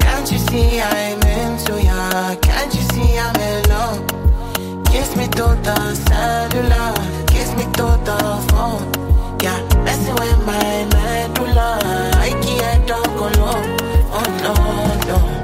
Can't 0.00 0.30
you 0.30 0.36
see 0.36 0.82
I'm 0.82 1.22
into 1.22 1.82
ya? 1.82 2.34
Can't 2.42 2.74
you 2.74 2.82
see 2.92 3.18
I'm 3.18 3.36
in 3.36 3.68
love? 3.70 4.84
Kiss 4.92 5.16
me 5.16 5.26
to 5.28 5.46
the 5.64 5.94
cellular, 5.94 7.23
kiss 7.44 7.56
me 7.56 7.64
to 7.72 7.86
the 8.08 8.18
phone. 8.48 8.84
Yeah, 9.42 9.60
messing 9.84 10.14
with 10.14 10.46
my 10.46 10.86
medulla. 10.92 11.78
I 12.16 12.30
can't 12.42 12.88
talk 12.88 13.06
alone. 13.06 13.76
Oh 14.12 14.28
no, 14.42 14.54
no. 15.08 15.43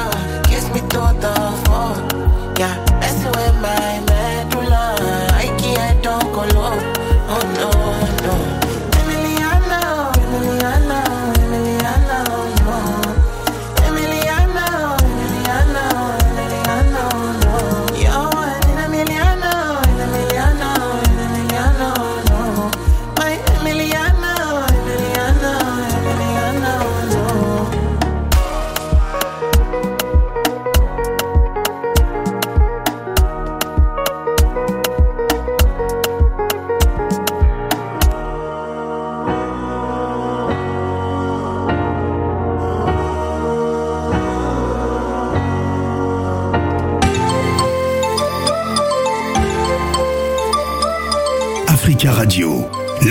the 1.21 1.70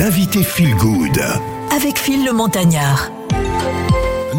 l'invité 0.01 0.43
Feel 0.43 0.75
Good. 0.77 1.21
Avec 1.77 1.99
Phil 1.99 2.25
le 2.25 2.33
Montagnard. 2.33 3.11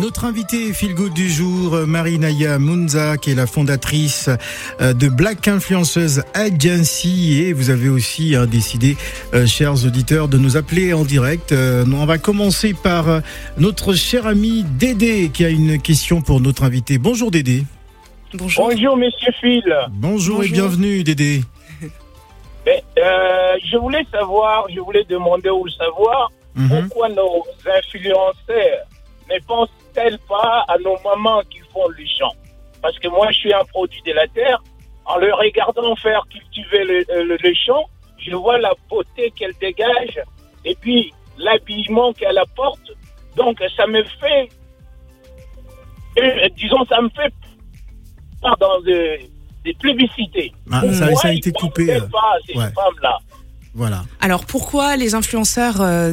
Notre 0.01 0.25
invitée 0.25 0.73
Feel 0.73 0.95
Good 0.95 1.13
du 1.13 1.29
jour, 1.29 1.77
Marinaya 1.85 2.57
Munza, 2.57 3.17
qui 3.17 3.29
est 3.29 3.35
la 3.35 3.45
fondatrice 3.45 4.27
euh, 4.81 4.93
de 4.93 5.07
Black 5.07 5.47
Influenceuse 5.47 6.23
Agency. 6.33 7.43
Et 7.43 7.53
vous 7.53 7.69
avez 7.69 7.89
aussi 7.89 8.35
hein, 8.35 8.47
décidé, 8.47 8.97
euh, 9.35 9.45
chers 9.45 9.85
auditeurs, 9.85 10.27
de 10.29 10.39
nous 10.39 10.57
appeler 10.57 10.93
en 10.93 11.03
direct. 11.03 11.51
Euh, 11.51 11.85
on 11.93 12.07
va 12.07 12.17
commencer 12.17 12.73
par 12.73 13.07
euh, 13.07 13.19
notre 13.59 13.93
cher 13.93 14.25
ami 14.25 14.65
Dédé, 14.79 15.29
qui 15.31 15.45
a 15.45 15.49
une 15.49 15.79
question 15.79 16.23
pour 16.23 16.41
notre 16.41 16.63
invité. 16.63 16.97
Bonjour 16.97 17.29
Dédé. 17.29 17.65
Bonjour. 18.33 18.67
Bonjour, 18.67 18.97
monsieur 18.97 19.31
Phil. 19.39 19.75
Bonjour, 19.91 20.43
et 20.43 20.47
bienvenue 20.47 21.03
Dédé. 21.03 21.43
Mais, 22.65 22.83
euh, 22.99 23.57
je 23.65 23.77
voulais 23.77 24.05
savoir, 24.11 24.67
je 24.69 24.79
voulais 24.79 25.03
demander 25.05 25.49
ou 25.49 25.67
savoir 25.69 26.31
Mhm. 26.55 26.67
pourquoi 26.89 27.09
nos 27.09 27.43
influenceurs 27.65 28.85
ne 29.29 29.39
pensent-elles 29.47 30.19
pas 30.27 30.65
à 30.67 30.77
nos 30.79 30.97
mamans 31.03 31.41
qui 31.49 31.59
font 31.71 31.87
le 31.87 32.03
champ 32.19 32.33
Parce 32.81 32.97
que 32.99 33.07
moi, 33.07 33.27
je 33.31 33.37
suis 33.37 33.53
un 33.53 33.63
produit 33.65 34.01
de 34.05 34.11
la 34.13 34.27
terre. 34.27 34.61
En 35.05 35.17
le 35.17 35.33
regardant 35.33 35.95
faire 35.95 36.23
cultiver 36.29 36.83
le, 36.83 37.23
le, 37.23 37.37
le 37.41 37.53
champ, 37.53 37.85
je 38.17 38.35
vois 38.35 38.57
la 38.59 38.73
beauté 38.89 39.31
qu'elle 39.31 39.53
dégage 39.59 40.19
et 40.65 40.75
puis 40.75 41.11
l'habillement 41.37 42.13
qu'elle 42.13 42.37
apporte. 42.37 42.91
Donc, 43.35 43.63
ça 43.75 43.87
me 43.87 44.03
fait, 44.03 44.49
euh, 46.19 46.49
disons, 46.57 46.85
ça 46.85 47.01
me 47.01 47.09
fait 47.09 47.33
pas 48.41 48.55
dans 48.59 48.79
des 49.65 49.73
publicités. 49.75 50.51
Ah, 50.71 50.81
ça- 50.93 51.13
ça 51.15 51.27
a 51.27 51.31
été 51.33 51.51
coupé, 51.51 51.85
pas 51.87 51.93
euh, 51.93 51.97
à 51.99 52.37
ces 52.47 52.53
ouais. 52.57 52.63
femmes-là 52.65 53.17
Voilà. 53.73 54.03
Alors 54.19 54.43
pourquoi 54.45 54.97
les 54.97 55.15
influenceurs 55.15 55.77
euh, 55.79 56.11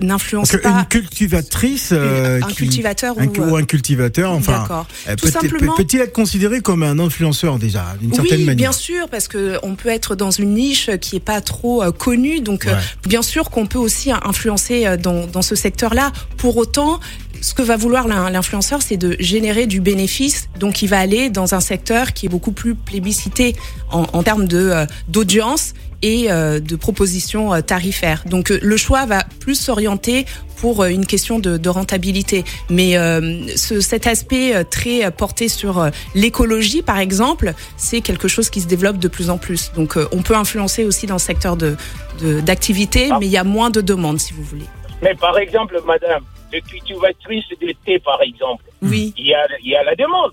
n'influencent 0.00 0.50
qu'une 0.56 0.60
pas 0.72 0.84
cultivatrice. 0.88 1.90
euh, 1.92 2.40
un 2.42 2.46
qui- 2.46 2.54
cultivateur 2.54 3.16
un, 3.18 3.26
ou, 3.26 3.50
ou 3.50 3.56
un 3.56 3.64
cultivateur, 3.64 4.32
enfin. 4.32 4.60
D'accord. 4.62 4.86
euh, 5.08 5.14
Tout 5.16 5.26
peut- 5.26 5.32
simplement- 5.32 5.74
Peut-il 5.74 6.00
être 6.00 6.12
considéré 6.14 6.60
comme 6.60 6.82
un 6.82 6.98
influenceur 6.98 7.58
déjà, 7.58 7.84
d'une 8.00 8.14
certaine 8.14 8.38
oui, 8.38 8.44
manière? 8.46 8.70
bien 8.70 8.72
sûr, 8.72 9.08
parce 9.10 9.28
que 9.28 9.58
on 9.62 9.74
peut 9.74 9.90
être 9.90 10.14
dans 10.14 10.30
une 10.30 10.54
niche 10.54 10.88
qui 11.00 11.16
est 11.16 11.20
pas 11.20 11.40
trop 11.42 11.82
euh, 11.82 11.90
connue, 11.92 12.40
donc 12.40 12.66
euh, 12.66 12.72
Ouais. 12.74 12.80
bien 13.06 13.20
sûr 13.22 13.50
qu'on 13.50 13.66
peut 13.66 13.78
aussi 13.78 14.10
influencer 14.10 14.96
dans, 14.96 15.26
dans 15.26 15.42
ce 15.42 15.56
secteur-là. 15.56 16.10
Pour 16.38 16.56
autant, 16.56 17.00
ce 17.44 17.52
que 17.54 17.62
va 17.62 17.76
vouloir 17.76 18.08
l'in- 18.08 18.30
l'influenceur, 18.30 18.80
c'est 18.80 18.96
de 18.96 19.16
générer 19.20 19.66
du 19.66 19.80
bénéfice, 19.80 20.48
donc 20.58 20.80
il 20.82 20.88
va 20.88 20.98
aller 20.98 21.28
dans 21.28 21.54
un 21.54 21.60
secteur 21.60 22.12
qui 22.14 22.26
est 22.26 22.28
beaucoup 22.30 22.52
plus 22.52 22.74
plébiscité 22.74 23.54
en, 23.90 24.06
en 24.12 24.22
termes 24.22 24.46
de 24.48 24.58
euh, 24.58 24.86
d'audience 25.08 25.74
et 26.00 26.30
euh, 26.30 26.60
de 26.60 26.76
propositions 26.76 27.52
euh, 27.52 27.60
tarifaires. 27.60 28.24
Donc 28.26 28.48
le 28.48 28.76
choix 28.78 29.04
va 29.06 29.24
plus 29.40 29.56
s'orienter 29.56 30.24
pour 30.56 30.84
une 30.84 31.04
question 31.04 31.38
de, 31.38 31.58
de 31.58 31.68
rentabilité. 31.68 32.44
Mais 32.70 32.96
euh, 32.96 33.46
ce, 33.56 33.80
cet 33.80 34.06
aspect 34.06 34.64
très 34.70 35.10
porté 35.10 35.48
sur 35.48 35.90
l'écologie, 36.14 36.80
par 36.80 36.98
exemple, 36.98 37.52
c'est 37.76 38.00
quelque 38.00 38.28
chose 38.28 38.48
qui 38.48 38.60
se 38.62 38.66
développe 38.66 38.98
de 38.98 39.08
plus 39.08 39.28
en 39.28 39.36
plus. 39.36 39.70
Donc 39.76 39.98
on 40.12 40.22
peut 40.22 40.36
influencer 40.36 40.84
aussi 40.84 41.06
dans 41.06 41.16
le 41.16 41.26
secteur 41.32 41.56
de 41.58 41.76
de- 42.22 42.40
d'activité, 42.40 43.08
Ah. 43.10 43.18
mais 43.20 43.26
il 43.26 43.32
y 43.32 43.36
a 43.36 43.44
moins 43.44 43.70
de 43.70 43.80
demandes, 43.82 44.20
si 44.20 44.32
vous 44.32 44.44
voulez. 44.44 44.66
Mais 45.02 45.14
par 45.14 45.36
exemple, 45.38 45.80
madame, 45.86 46.24
les 46.52 46.60
cultivatrices 46.62 47.48
de 47.60 47.72
thé, 47.84 47.98
par 47.98 48.20
exemple, 48.22 48.64
Oui, 48.82 49.12
il 49.16 49.26
y 49.26 49.34
a, 49.34 49.46
il 49.62 49.70
y 49.70 49.76
a 49.76 49.82
la 49.82 49.94
demande. 49.94 50.32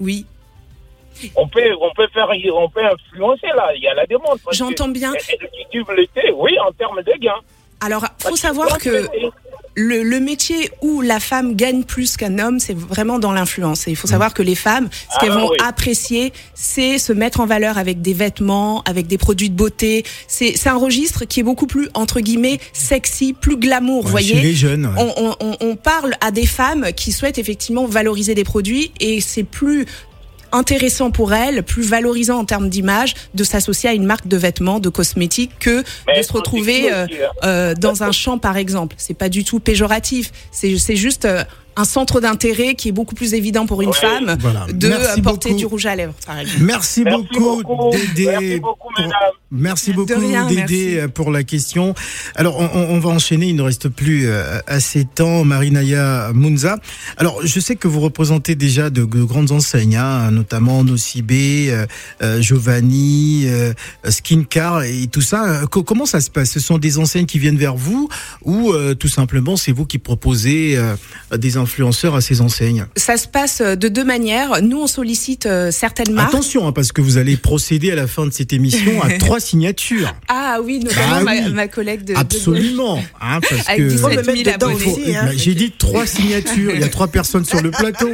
oui. 0.00 0.26
On 1.36 1.46
peut, 1.46 1.74
on 1.82 1.92
peut 1.92 2.08
faire, 2.14 2.28
on 2.54 2.68
peut 2.70 2.82
influencer 2.82 3.48
là, 3.48 3.72
il 3.74 3.82
y 3.82 3.88
a 3.88 3.92
la 3.94 4.06
demande. 4.06 4.38
J'entends 4.52 4.88
bien. 4.88 5.12
Le 5.12 6.06
thé, 6.06 6.30
oui, 6.34 6.56
en 6.66 6.72
termes 6.72 7.02
de 7.02 7.12
gains. 7.18 7.40
Alors, 7.80 8.06
faut 8.18 8.36
savoir 8.36 8.78
que 8.78 9.06
le, 9.76 10.02
le 10.02 10.20
métier 10.20 10.68
où 10.82 11.00
la 11.00 11.20
femme 11.20 11.54
gagne 11.54 11.84
plus 11.84 12.16
qu'un 12.16 12.38
homme, 12.40 12.58
c'est 12.58 12.76
vraiment 12.76 13.18
dans 13.18 13.32
l'influence. 13.32 13.86
Et 13.86 13.92
il 13.92 13.96
faut 13.96 14.08
savoir 14.08 14.34
que 14.34 14.42
les 14.42 14.56
femmes, 14.56 14.88
ce 14.92 14.98
Ah 15.16 15.18
qu'elles 15.20 15.30
vont 15.32 15.48
oui. 15.48 15.56
apprécier, 15.64 16.32
c'est 16.54 16.98
se 16.98 17.12
mettre 17.12 17.40
en 17.40 17.46
valeur 17.46 17.78
avec 17.78 18.02
des 18.02 18.12
vêtements, 18.12 18.82
avec 18.82 19.06
des 19.06 19.16
produits 19.16 19.48
de 19.48 19.54
beauté. 19.54 20.04
C'est 20.26 20.56
c'est 20.56 20.68
un 20.68 20.76
registre 20.76 21.24
qui 21.24 21.40
est 21.40 21.44
beaucoup 21.44 21.66
plus, 21.68 21.88
entre 21.94 22.20
guillemets, 22.20 22.58
sexy, 22.72 23.32
plus 23.32 23.56
glamour, 23.56 24.02
vous 24.04 24.10
voyez 24.10 24.40
les 24.42 24.54
jeunes. 24.54 24.86
ouais. 24.86 25.12
on- 25.16 25.36
on- 25.40 25.56
on 25.60 25.76
parle 25.76 26.14
à 26.20 26.32
des 26.32 26.46
femmes 26.46 26.88
qui 26.94 27.12
souhaitent 27.12 27.38
effectivement 27.38 27.86
valoriser 27.86 28.34
des 28.34 28.44
produits 28.44 28.90
et 29.00 29.20
c'est 29.20 29.44
plus 29.44 29.86
intéressant 30.52 31.10
pour 31.10 31.32
elles, 31.32 31.62
plus 31.62 31.82
valorisant 31.82 32.38
en 32.38 32.44
termes 32.44 32.68
d'image, 32.68 33.14
de 33.34 33.44
s'associer 33.44 33.90
à 33.90 33.92
une 33.92 34.04
marque 34.04 34.26
de 34.26 34.36
vêtements, 34.36 34.80
de 34.80 34.88
cosmétiques, 34.88 35.52
que 35.58 35.82
Mais 36.06 36.18
de 36.18 36.22
se 36.22 36.32
retrouver 36.32 36.92
euh, 36.92 37.04
hein. 37.04 37.28
euh, 37.44 37.74
dans 37.74 38.02
un 38.02 38.12
champ, 38.12 38.38
par 38.38 38.56
exemple. 38.56 38.96
C'est 38.98 39.14
pas 39.14 39.28
du 39.28 39.44
tout 39.44 39.60
péjoratif. 39.60 40.32
C'est 40.50 40.76
c'est 40.78 40.96
juste 40.96 41.24
euh, 41.24 41.44
un 41.76 41.84
centre 41.84 42.20
d'intérêt 42.20 42.74
qui 42.74 42.88
est 42.88 42.92
beaucoup 42.92 43.14
plus 43.14 43.34
évident 43.34 43.66
pour 43.66 43.82
une 43.82 43.90
Ouais. 43.90 43.94
femme 43.96 44.36
Voilà. 44.40 44.66
de 44.72 44.88
Merci 44.88 45.20
euh, 45.20 45.22
porter 45.22 45.48
beaucoup. 45.50 45.58
du 45.58 45.66
rouge 45.66 45.86
à 45.86 45.96
lèvres, 45.96 46.14
par 46.26 46.38
exemple. 46.38 46.62
Merci, 46.64 47.02
Merci 47.04 47.22
beaucoup, 47.34 47.62
beaucoup. 47.62 47.90
Dédé. 48.14 48.26
Merci 48.30 48.60
beaucoup, 48.60 48.88
pour- 48.94 49.02
madame. 49.04 49.14
Merci 49.52 49.90
De 49.90 49.96
beaucoup, 49.96 50.12
rien, 50.20 50.46
Dédé, 50.46 50.92
merci. 50.96 51.12
pour 51.12 51.30
la 51.32 51.42
question. 51.42 51.94
Alors, 52.36 52.58
on, 52.60 52.98
va 53.00 53.08
enchaîner. 53.10 53.46
Il 53.48 53.56
ne 53.56 53.62
reste 53.62 53.88
plus 53.88 54.28
euh, 54.28 54.60
assez 54.68 55.02
de 55.04 55.08
temps. 55.12 55.44
Marinaya 55.44 56.30
Munza. 56.34 56.78
Alors, 57.16 57.40
je 57.44 57.58
sais 57.58 57.74
que 57.74 57.88
vous 57.88 57.98
représentez 58.00 58.54
déjà 58.54 58.90
de, 58.90 59.04
de 59.04 59.22
grandes 59.24 59.50
enseignes, 59.50 59.96
hein, 59.96 60.30
notamment 60.30 60.84
Nocibé, 60.84 61.72
euh, 62.22 62.40
Giovanni, 62.40 63.44
euh, 63.46 63.72
Skincar 64.08 64.82
et 64.84 65.06
tout 65.10 65.20
ça. 65.20 65.62
Co- 65.70 65.82
comment 65.82 66.06
ça 66.06 66.20
se 66.20 66.30
passe? 66.30 66.50
Ce 66.50 66.60
sont 66.60 66.78
des 66.78 66.98
enseignes 66.98 67.26
qui 67.26 67.38
viennent 67.38 67.56
vers 67.58 67.74
vous 67.76 68.08
ou 68.44 68.70
euh, 68.72 68.94
tout 68.94 69.08
simplement 69.08 69.56
c'est 69.56 69.72
vous 69.72 69.86
qui 69.86 69.98
proposez 69.98 70.76
euh, 70.76 70.94
des 71.36 71.56
influenceurs 71.70 72.16
à 72.16 72.20
ces 72.20 72.40
enseignes 72.40 72.86
Ça 72.96 73.16
se 73.16 73.28
passe 73.28 73.60
euh, 73.60 73.76
de 73.76 73.86
deux 73.88 74.02
manières. 74.04 74.60
Nous, 74.60 74.80
on 74.80 74.86
sollicite 74.88 75.46
euh, 75.46 75.70
certaines 75.70 76.12
marques. 76.12 76.30
Attention, 76.34 76.66
hein, 76.66 76.72
parce 76.72 76.90
que 76.90 77.00
vous 77.00 77.16
allez 77.16 77.36
procéder 77.36 77.92
à 77.92 77.94
la 77.94 78.08
fin 78.08 78.26
de 78.26 78.32
cette 78.32 78.52
émission 78.52 79.00
à 79.02 79.10
trois 79.18 79.38
signatures. 79.38 80.12
Ah 80.26 80.58
oui, 80.64 80.80
notamment 80.80 81.16
Bah 81.18 81.22
ma, 81.22 81.32
oui. 81.34 81.52
ma 81.52 81.68
collègue 81.68 82.04
de... 82.04 82.14
de- 82.14 82.18
Absolument, 82.18 83.00
hein, 83.20 83.38
parce 83.48 83.68
Avec 83.68 83.78
que 83.78 83.88
17 83.88 84.00
Faut 84.00 84.08
me 84.08 84.14
000 84.22 84.26
mettre 84.26 84.52
dedans 84.58 84.66
abonnés. 84.70 84.84
faut- 84.84 84.90
aussi, 85.00 85.16
hein. 85.16 85.30
j'ai 85.36 85.54
dit 85.54 85.70
trois 85.78 86.06
signatures. 86.06 86.74
Il 86.74 86.80
y 86.80 86.84
a 86.84 86.88
trois 86.88 87.06
personnes 87.08 87.44
sur 87.44 87.62
le 87.62 87.70
plateau. 87.70 88.10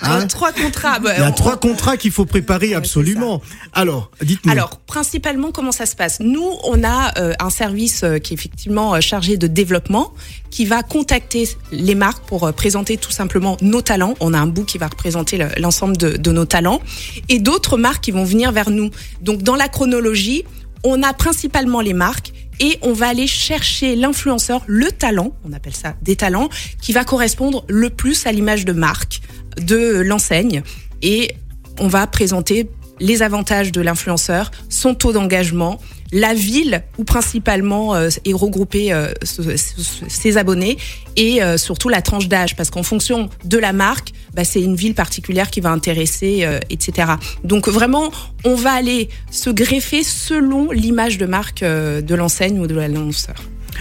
hein. 0.00 0.20
Euh, 0.22 0.26
trois 0.26 0.52
contrats. 0.52 0.98
Bah, 0.98 1.12
Il 1.16 1.20
y 1.20 1.24
a 1.24 1.28
on- 1.28 1.32
trois 1.32 1.58
contrats 1.58 1.96
qu'il 1.96 2.10
faut 2.10 2.26
préparer 2.26 2.74
absolument. 2.74 3.40
Alors, 3.72 4.10
dites-nous. 4.20 4.50
Alors, 4.50 4.78
principalement, 4.80 5.52
comment 5.52 5.72
ça 5.72 5.86
se 5.86 5.94
passe? 5.94 6.18
Nous, 6.20 6.48
on 6.64 6.82
a 6.82 7.12
euh, 7.20 7.32
un 7.38 7.50
service 7.50 8.04
qui 8.22 8.34
est 8.34 8.36
effectivement 8.36 9.00
chargé 9.00 9.36
de 9.36 9.46
développement, 9.46 10.12
qui 10.50 10.64
va 10.64 10.82
contacter 10.82 11.48
les 11.70 11.94
marques 11.94 12.24
pour 12.26 12.44
euh, 12.44 12.52
tout 12.94 13.10
simplement 13.10 13.56
nos 13.60 13.82
talents. 13.82 14.14
On 14.20 14.32
a 14.32 14.38
un 14.38 14.46
bout 14.46 14.64
qui 14.64 14.78
va 14.78 14.86
représenter 14.86 15.36
le- 15.36 15.48
l'ensemble 15.58 15.96
de, 15.96 16.16
de 16.16 16.30
nos 16.30 16.44
talents, 16.44 16.80
et 17.28 17.40
d'autres 17.40 17.76
marques 17.76 18.04
qui 18.04 18.12
vont 18.12 18.24
venir 18.24 18.52
vers 18.52 18.70
nous. 18.70 18.90
Donc, 19.20 19.42
dans 19.42 19.56
la 19.56 19.68
chronologie, 19.68 20.44
on 20.84 21.02
a 21.02 21.12
principalement 21.12 21.80
les 21.80 21.94
marques. 21.94 22.32
Et 22.58 22.78
on 22.80 22.94
va 22.94 23.08
aller 23.08 23.26
chercher 23.26 23.96
l'influenceur, 23.96 24.62
le 24.66 24.90
talent, 24.90 25.32
on 25.44 25.52
appelle 25.52 25.74
ça 25.74 25.94
des 26.00 26.16
talents, 26.16 26.48
qui 26.80 26.92
va 26.92 27.04
correspondre 27.04 27.64
le 27.68 27.90
plus 27.90 28.26
à 28.26 28.32
l'image 28.32 28.64
de 28.64 28.72
marque 28.72 29.20
de 29.60 30.00
l'enseigne. 30.00 30.62
Et 31.02 31.34
on 31.78 31.88
va 31.88 32.06
présenter 32.06 32.70
les 32.98 33.20
avantages 33.20 33.72
de 33.72 33.82
l'influenceur, 33.82 34.50
son 34.70 34.94
taux 34.94 35.12
d'engagement, 35.12 35.78
la 36.12 36.34
ville 36.34 36.82
où 36.98 37.04
principalement 37.04 37.94
euh, 37.94 38.08
est 38.24 38.32
regroupé 38.32 38.92
euh, 38.92 39.12
ses 39.22 40.36
abonnés 40.36 40.78
et 41.16 41.42
euh, 41.42 41.56
surtout 41.56 41.88
la 41.88 42.02
tranche 42.02 42.28
d'âge 42.28 42.56
parce 42.56 42.70
qu'en 42.70 42.82
fonction 42.82 43.28
de 43.44 43.58
la 43.58 43.72
marque, 43.72 44.12
bah, 44.34 44.44
c'est 44.44 44.60
une 44.60 44.76
ville 44.76 44.94
particulière 44.94 45.50
qui 45.50 45.60
va 45.60 45.70
intéresser, 45.70 46.40
euh, 46.42 46.60
etc. 46.70 47.12
Donc 47.42 47.68
vraiment, 47.68 48.10
on 48.44 48.54
va 48.54 48.72
aller 48.72 49.08
se 49.30 49.50
greffer 49.50 50.02
selon 50.02 50.70
l'image 50.70 51.18
de 51.18 51.26
marque 51.26 51.62
euh, 51.62 52.00
de 52.02 52.14
l'enseigne 52.14 52.58
ou 52.60 52.66
de 52.66 52.74
l'annonceur. 52.74 53.36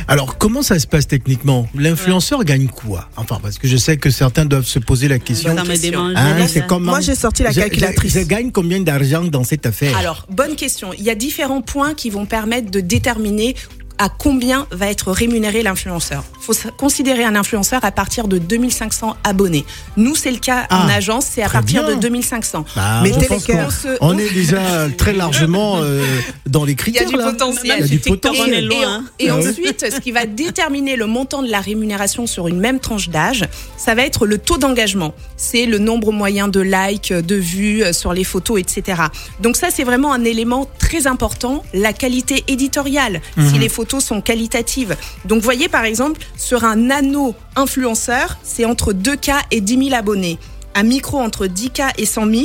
Alors, 0.08 0.38
comment 0.38 0.62
ça 0.62 0.80
se 0.80 0.88
passe 0.88 1.08
techniquement? 1.08 1.68
L'influenceur 1.76 2.44
gagne 2.44 2.68
quoi? 2.68 3.10
Enfin, 3.18 3.40
parce 3.42 3.58
que 3.58 3.68
je 3.68 3.78
sais 3.78 3.98
que 3.98 4.10
certains 4.10 4.46
doivent 4.46 4.66
se 4.66 4.80
poser 4.80 5.08
la 5.08 5.20
question. 5.20 5.56
Ça 5.56 5.64
me 5.64 5.78
démange. 5.78 6.14
Hein, 6.16 6.48
c'est 6.48 6.60
ça. 6.60 6.66
comment 6.66 6.92
Moi, 6.92 7.02
j'ai 7.02 7.16
sorti 7.16 7.44
la 7.44 7.50
Je- 7.52 7.56
je- 7.56 7.60
calculatrice. 7.62 8.14
Je, 8.14 8.20
gagne 8.22 8.52
combien 8.52 8.80
d'argent 8.80 9.24
dans 9.24 9.44
cette 9.44 9.66
affaire? 9.66 9.96
Alors, 9.98 10.26
bonne 10.30 10.56
question. 10.56 10.92
Il 10.98 11.04
y 11.04 11.10
a 11.10 11.16
différents 11.16 11.62
points 11.62 11.94
qui 11.94 12.10
vont 12.10 12.26
permettre 12.26 12.72
de 12.72 12.80
déterminer 12.80 13.56
à 13.98 14.10
combien 14.10 14.68
va 14.72 14.88
être 14.90 15.12
rémunéré 15.12 15.64
l'influenceur. 15.64 16.24
faut 16.40 16.54
s- 16.54 16.68
considérer 16.78 17.24
un 17.24 17.36
influenceur 17.36 17.84
à 17.86 17.92
partir 17.92 18.28
de 18.28 18.38
2500 18.38 19.16
abonnés. 19.24 19.66
Nous, 19.98 20.16
c'est 20.16 20.30
le 20.30 20.38
cas 20.38 20.64
en 20.70 20.88
Ah, 20.88 20.94
agence, 20.96 21.26
c'est 21.32 21.42
à 21.42 21.50
partir 21.50 21.84
bien. 21.88 21.96
de 21.96 22.00
2500. 22.02 22.66
Bah, 22.76 23.02
qu'on- 23.28 23.36
On 23.36 23.70
se- 23.72 23.98
on 24.00 24.18
est 24.18 24.32
déjà 24.32 24.60
très 24.96 25.14
largement 25.14 25.78
euh, 25.82 26.04
dans 26.46 26.66
les 26.66 26.74
Il 26.74 26.94
y 26.94 26.98
a 27.00 27.04
critères. 27.06 27.08
du 27.10 27.16
là. 27.18 27.32
potentiel. 27.32 27.64
Il 27.64 27.70
y 27.70 27.72
a 27.72 27.88
du 27.88 27.96
on 27.96 27.98
est 27.98 28.10
potentiel. 28.10 28.66
loin. 28.68 28.78
Et, 28.78 28.84
hein. 28.86 29.04
et 29.18 29.30
Ah 29.32 29.38
ouais. 29.38 29.48
ensuite, 29.50 29.86
ce 29.92 30.00
qui 30.00 30.12
va 30.12 30.26
déterminer 30.28 30.96
le 30.98 31.08
montant 31.08 31.42
de 31.42 31.50
la 31.50 31.62
rémunération 31.62 32.28
sur 32.28 32.48
une 32.48 32.60
même 32.60 32.80
tranche 32.80 33.10
d'âge, 33.10 33.46
ça 33.78 33.96
va 33.96 34.04
être 34.04 34.28
le 34.28 34.38
taux 34.38 34.58
d'engagement. 34.60 35.16
C'est 35.38 35.66
le 35.66 35.80
nombre 35.80 36.12
moyen 36.12 36.48
de 36.48 36.60
likes, 36.60 37.12
de 37.12 37.36
vues 37.36 37.84
euh, 37.84 37.92
sur 37.94 38.14
les 38.14 38.24
photos, 38.24 38.60
etc. 38.60 39.02
Donc 39.40 39.56
ça, 39.56 39.70
c'est 39.72 39.84
vraiment 39.84 40.14
un 40.14 40.24
élément 40.24 40.70
très 40.78 41.08
important, 41.08 41.64
la 41.74 41.92
qualité 41.94 42.44
éditoriale, 42.48 43.22
Mhm. 43.38 43.50
si 43.50 43.58
les 43.58 43.70
photos 43.70 43.85
sont 44.00 44.22
qualitatives. 44.22 44.96
Donc 45.26 45.42
voyez, 45.42 45.70
par 45.70 45.86
exemple, 45.86 46.22
sur 46.38 46.64
un 46.64 46.76
nano 46.76 47.36
influenceur, 47.56 48.38
c'est 48.44 48.66
entre 48.66 48.94
2K 48.94 49.34
et 49.52 49.62
10 49.62 49.90
000 49.90 49.96
abonnés. 49.96 50.38
Un 50.74 50.84
micro 50.84 51.20
entre 51.20 51.48
10K 51.48 51.94
et 51.98 52.06
100 52.06 52.34
000. 52.34 52.44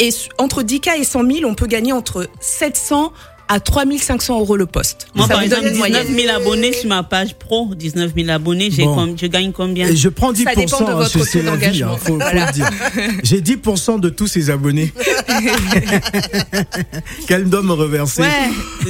Et 0.00 0.10
entre 0.38 0.62
10K 0.62 1.00
et 1.00 1.04
100 1.04 1.30
000, 1.30 1.50
on 1.50 1.54
peut 1.54 1.66
gagner 1.66 1.92
entre 1.92 2.28
700 2.40 3.12
à 3.54 3.60
3500 3.60 4.40
euros 4.40 4.56
le 4.56 4.66
poste. 4.66 5.06
Moi, 5.14 5.28
Ça 5.28 5.34
par 5.34 5.42
exemple, 5.42 5.62
une 5.66 5.74
19 5.74 5.78
moyenne. 5.90 6.16
000 6.16 6.36
abonnés 6.36 6.72
sur 6.72 6.88
ma 6.88 7.04
page 7.04 7.34
pro, 7.34 7.72
19 7.74 8.10
000 8.16 8.28
abonnés, 8.30 8.68
j'ai 8.72 8.82
Bon. 8.84 8.94
com- 8.96 9.14
je 9.20 9.26
gagne 9.26 9.52
combien? 9.52 9.86
Et 9.86 9.94
je 9.94 10.08
prends 10.08 10.32
10%, 10.32 10.44
Ça 10.44 10.54
dépend 10.56 10.80
de 10.80 10.90
hein, 10.90 10.94
votre 10.96 11.12
taux 11.12 11.18
la 11.20 11.24
vie, 11.24 11.38
hein, 11.38 11.52
d'engagement. 11.52 11.96
faut, 11.96 12.04
faut 12.06 12.14
Voilà. 12.16 12.46
le 12.46 12.52
dire. 12.52 12.68
J'ai 13.22 13.40
10% 13.40 14.00
de 14.00 14.08
tous 14.08 14.26
ces 14.26 14.50
abonnés 14.50 14.92
qu'elle 17.28 17.48
doit 17.48 17.62
me 17.62 17.72
reverser. 17.72 18.22
Ouais, 18.22 18.28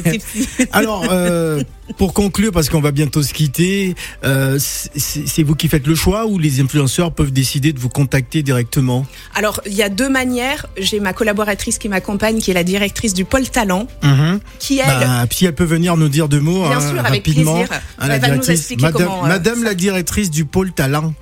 c'est 0.02 0.10
tipsy. 0.12 0.48
Alors, 0.72 1.04
euh, 1.10 1.62
pour 1.98 2.14
conclure, 2.14 2.50
parce 2.52 2.68
qu'on 2.68 2.80
va 2.80 2.90
bientôt 2.92 3.22
se 3.22 3.32
quitter, 3.34 3.94
euh, 4.24 4.58
c'est 4.58 5.42
vous 5.42 5.54
qui 5.54 5.68
faites 5.68 5.86
le 5.86 5.94
choix 5.94 6.26
ou 6.26 6.38
les 6.38 6.60
influenceurs 6.60 7.12
peuvent 7.12 7.32
décider 7.32 7.72
de 7.72 7.78
vous 7.78 7.88
contacter 7.88 8.42
directement? 8.42 9.06
Alors, 9.34 9.60
il 9.66 9.74
y 9.74 9.82
a 9.82 9.88
deux 9.88 10.08
manières. 10.08 10.66
J'ai 10.78 10.98
ma 11.00 11.12
collaboratrice 11.12 11.78
qui 11.78 11.88
m'accompagne, 11.88 12.38
qui 12.38 12.50
est 12.50 12.54
la 12.54 12.64
directrice 12.64 13.12
du 13.14 13.24
pôle 13.24 13.48
talent, 13.48 13.86
Mhm. 14.02 14.40
qui 14.58 14.78
elle, 14.78 14.86
Bah, 14.86 15.26
puis 15.28 15.46
elle 15.46 15.54
peut 15.54 15.64
venir 15.64 15.96
nous 15.96 16.08
dire 16.08 16.28
deux 16.28 16.40
mots 16.40 16.66
Bien 16.68 16.78
hein, 16.78 16.80
sûr, 16.80 16.98
avec 17.00 17.24
rapidement. 17.26 17.54
plaisir. 17.58 17.80
Hein, 17.98 18.08
Elle 18.10 18.20
va 18.20 18.36
nous 18.36 18.50
expliquer 18.50 18.82
Madame, 18.82 19.02
comment, 19.08 19.24
euh, 19.24 19.28
Madame 19.28 19.62
la 19.64 19.74
directrice 19.74 20.30
du 20.30 20.44
pôle 20.46 20.72
talent, 20.72 21.12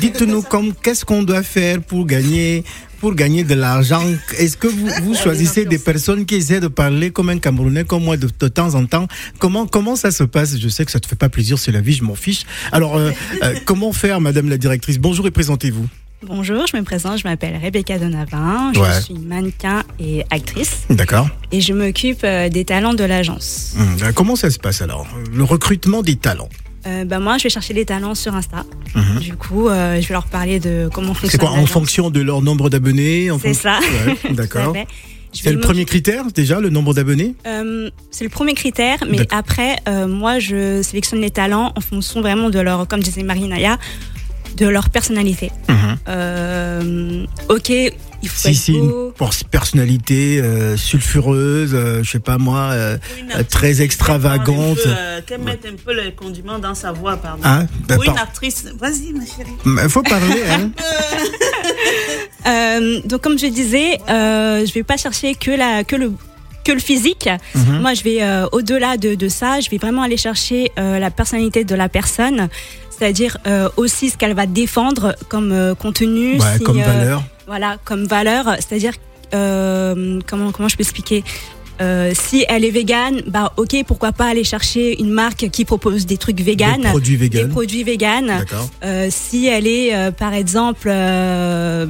dites-nous 0.00 0.42
comme 0.50 0.74
qu'est-ce 0.74 1.04
qu'on 1.04 1.22
doit 1.22 1.42
faire 1.42 1.80
pour 1.80 2.06
gagner 2.06 2.64
pour 3.00 3.14
gagner 3.14 3.44
de 3.44 3.54
l'argent. 3.54 4.02
Est-ce 4.38 4.56
que 4.56 4.68
vous, 4.68 4.88
vous 5.02 5.14
choisissez 5.14 5.64
des 5.64 5.78
personnes 5.78 6.26
qui 6.26 6.34
essaient 6.36 6.60
de 6.60 6.68
parler 6.68 7.10
comme 7.10 7.30
un 7.30 7.38
Camerounais 7.38 7.84
comme 7.84 8.04
moi 8.04 8.16
de, 8.16 8.28
de 8.38 8.48
temps 8.48 8.74
en 8.74 8.84
temps? 8.86 9.08
Comment 9.38 9.66
comment 9.66 9.96
ça 9.96 10.10
se 10.10 10.22
passe? 10.24 10.58
Je 10.58 10.68
sais 10.68 10.84
que 10.84 10.90
ça 10.92 11.00
te 11.00 11.06
fait 11.08 11.16
pas 11.16 11.28
plaisir, 11.30 11.58
c'est 11.58 11.72
la 11.72 11.80
vie, 11.80 11.94
je 11.94 12.04
m'en 12.04 12.14
fiche. 12.14 12.42
Alors 12.72 12.96
euh, 12.96 13.10
euh, 13.42 13.54
comment 13.64 13.92
faire, 13.92 14.20
Madame 14.20 14.48
la 14.48 14.58
directrice? 14.58 14.98
Bonjour 14.98 15.26
et 15.26 15.30
présentez-vous. 15.30 15.86
Bonjour, 16.26 16.66
je 16.70 16.76
me 16.76 16.82
présente, 16.82 17.18
je 17.18 17.24
m'appelle 17.26 17.58
Rebecca 17.62 17.98
Donavin, 17.98 18.72
je 18.74 18.80
Ouais. 18.80 19.00
suis 19.00 19.14
mannequin 19.14 19.82
et 19.98 20.22
actrice 20.30 20.80
D'accord. 20.90 21.26
et 21.50 21.62
je 21.62 21.72
m'occupe 21.72 22.20
euh, 22.24 22.50
des 22.50 22.66
talents 22.66 22.92
de 22.92 23.04
l'agence. 23.04 23.72
Hum, 23.78 23.96
euh, 24.02 24.12
Comment 24.14 24.36
ça 24.36 24.50
se 24.50 24.58
passe 24.58 24.82
alors? 24.82 25.06
Le 25.32 25.42
recrutement 25.44 26.02
des 26.02 26.16
talents. 26.16 26.50
Euh, 26.86 27.04
bah, 27.04 27.18
moi, 27.18 27.38
je 27.38 27.44
vais 27.44 27.50
chercher 27.50 27.74
les 27.74 27.84
talents 27.84 28.14
sur 28.14 28.34
Insta. 28.34 28.64
Mhm. 28.94 29.18
Du 29.20 29.34
coup, 29.34 29.68
euh, 29.68 30.00
je 30.00 30.08
vais 30.08 30.14
leur 30.14 30.26
parler 30.26 30.60
de 30.60 30.88
comment 30.92 31.14
C'est 31.14 31.20
fonctionne 31.22 31.40
quoi 31.40 31.50
en 31.50 31.66
fonction 31.66 32.10
de 32.10 32.20
leur 32.20 32.42
nombre 32.42 32.70
d'abonnés 32.70 33.30
C'est 33.40 33.54
ça. 33.54 33.78
Ouais, 34.06 34.32
D'accord. 34.34 34.74
C'est 35.32 35.52
le 35.52 35.60
premier 35.60 35.84
critère 35.84 36.24
déjà, 36.32 36.58
le 36.58 36.70
nombre 36.70 36.92
d'abonnés 36.92 37.36
Euh, 37.46 37.88
c'est 38.10 38.24
le 38.24 38.30
premier 38.30 38.54
critère, 38.54 38.98
mais 39.08 39.26
après, 39.30 39.76
moi, 40.08 40.38
je 40.40 40.82
sélectionne 40.82 41.20
les 41.20 41.30
talents 41.30 41.72
en 41.76 41.80
fonction 41.80 42.20
vraiment 42.20 42.50
de 42.50 42.58
leur, 42.58 42.88
comme 42.88 43.00
disait 43.00 43.22
Marie-Naya, 43.22 43.78
de 44.56 44.66
leur 44.66 44.90
personnalité. 44.90 45.50
Mhm. 45.68 45.96
Euh, 46.08 47.24
ok, 47.48 47.68
il 47.70 48.28
faut 48.28 48.36
Si 48.36 48.48
être 48.48 48.56
c'est 48.56 48.72
une 48.72 49.12
personnalité 49.50 50.40
euh, 50.40 50.76
sulfureuse, 50.76 51.70
euh, 51.74 52.02
je 52.02 52.10
sais 52.10 52.18
pas 52.20 52.36
moi, 52.38 52.70
euh, 52.72 52.98
Une 53.20 53.30
euh, 53.32 53.42
très 53.48 53.80
extravagante. 53.82 54.78
euh, 54.86 55.20
Qu'elle 55.26 55.40
mette 55.42 55.64
un 55.66 55.76
peu 55.82 55.94
le 55.94 56.10
condiment 56.10 56.58
dans 56.58 56.74
sa 56.74 56.92
voix, 56.92 57.16
pardon. 57.16 57.42
Hein 57.44 57.66
Ben, 57.88 57.98
Ou 57.98 58.02
une 58.02 58.12
par- 58.14 58.22
actrice. 58.24 58.64
Vas-y, 58.78 59.12
ma 59.12 59.24
chérie. 59.24 59.82
Il 59.84 59.88
faut 59.88 60.02
parler, 60.02 60.42
hein 60.50 60.70
Euh, 62.46 63.00
donc 63.04 63.20
comme 63.20 63.38
je 63.38 63.46
disais, 63.46 63.98
euh, 64.08 64.64
je 64.64 64.72
vais 64.72 64.82
pas 64.82 64.96
chercher 64.96 65.34
que 65.34 65.50
la 65.50 65.84
que 65.84 65.94
le 65.94 66.12
que 66.64 66.72
le 66.72 66.78
physique. 66.78 67.28
Mhm. 67.54 67.80
Moi, 67.80 67.94
je 67.94 68.02
vais 68.02 68.22
euh, 68.22 68.46
au-delà 68.52 68.96
de, 68.96 69.14
de 69.14 69.28
ça. 69.28 69.60
Je 69.60 69.68
vais 69.70 69.76
vraiment 69.78 70.02
aller 70.02 70.16
chercher 70.16 70.70
euh, 70.78 70.98
la 70.98 71.10
personnalité 71.10 71.64
de 71.64 71.74
la 71.74 71.88
personne, 71.88 72.48
c'est-à-dire 73.00 73.38
euh, 73.46 73.68
aussi 73.78 74.10
ce 74.10 74.18
qu'elle 74.18 74.34
va 74.34 74.44
défendre 74.46 75.14
comme 75.30 75.52
euh, 75.52 75.74
contenu, 75.74 76.34
Ouais, 76.38 76.58
si, 76.58 76.62
Comme 76.62 76.78
euh, 76.80 76.84
valeur. 76.84 77.22
voilà, 77.46 77.76
comme 77.84 78.04
valeur. 78.06 78.44
C'est-à-dire 78.58 78.92
euh, 79.34 80.20
comment 80.26 80.52
comment 80.52 80.68
je 80.68 80.76
peux 80.76 80.82
expliquer? 80.82 81.24
Euh, 81.80 82.12
si 82.14 82.44
elle 82.48 82.66
est 82.66 82.70
végane, 82.70 83.22
bah 83.26 83.54
ok, 83.56 83.74
pourquoi 83.86 84.12
pas 84.12 84.26
aller 84.26 84.44
chercher 84.44 85.00
une 85.00 85.08
marque 85.10 85.48
qui 85.50 85.64
propose 85.64 86.04
des 86.04 86.18
trucs 86.18 86.40
véganes, 86.42 86.82
Des 86.82 86.88
produits 86.88 87.16
des 87.16 87.24
véganes. 87.28 87.48
produits 87.48 87.84
véganes. 87.84 88.26
D'accord. 88.26 88.68
Euh, 88.84 89.08
si 89.10 89.46
elle 89.46 89.66
est, 89.66 89.94
euh, 89.94 90.10
par 90.10 90.34
exemple, 90.34 90.88
euh, 90.90 91.86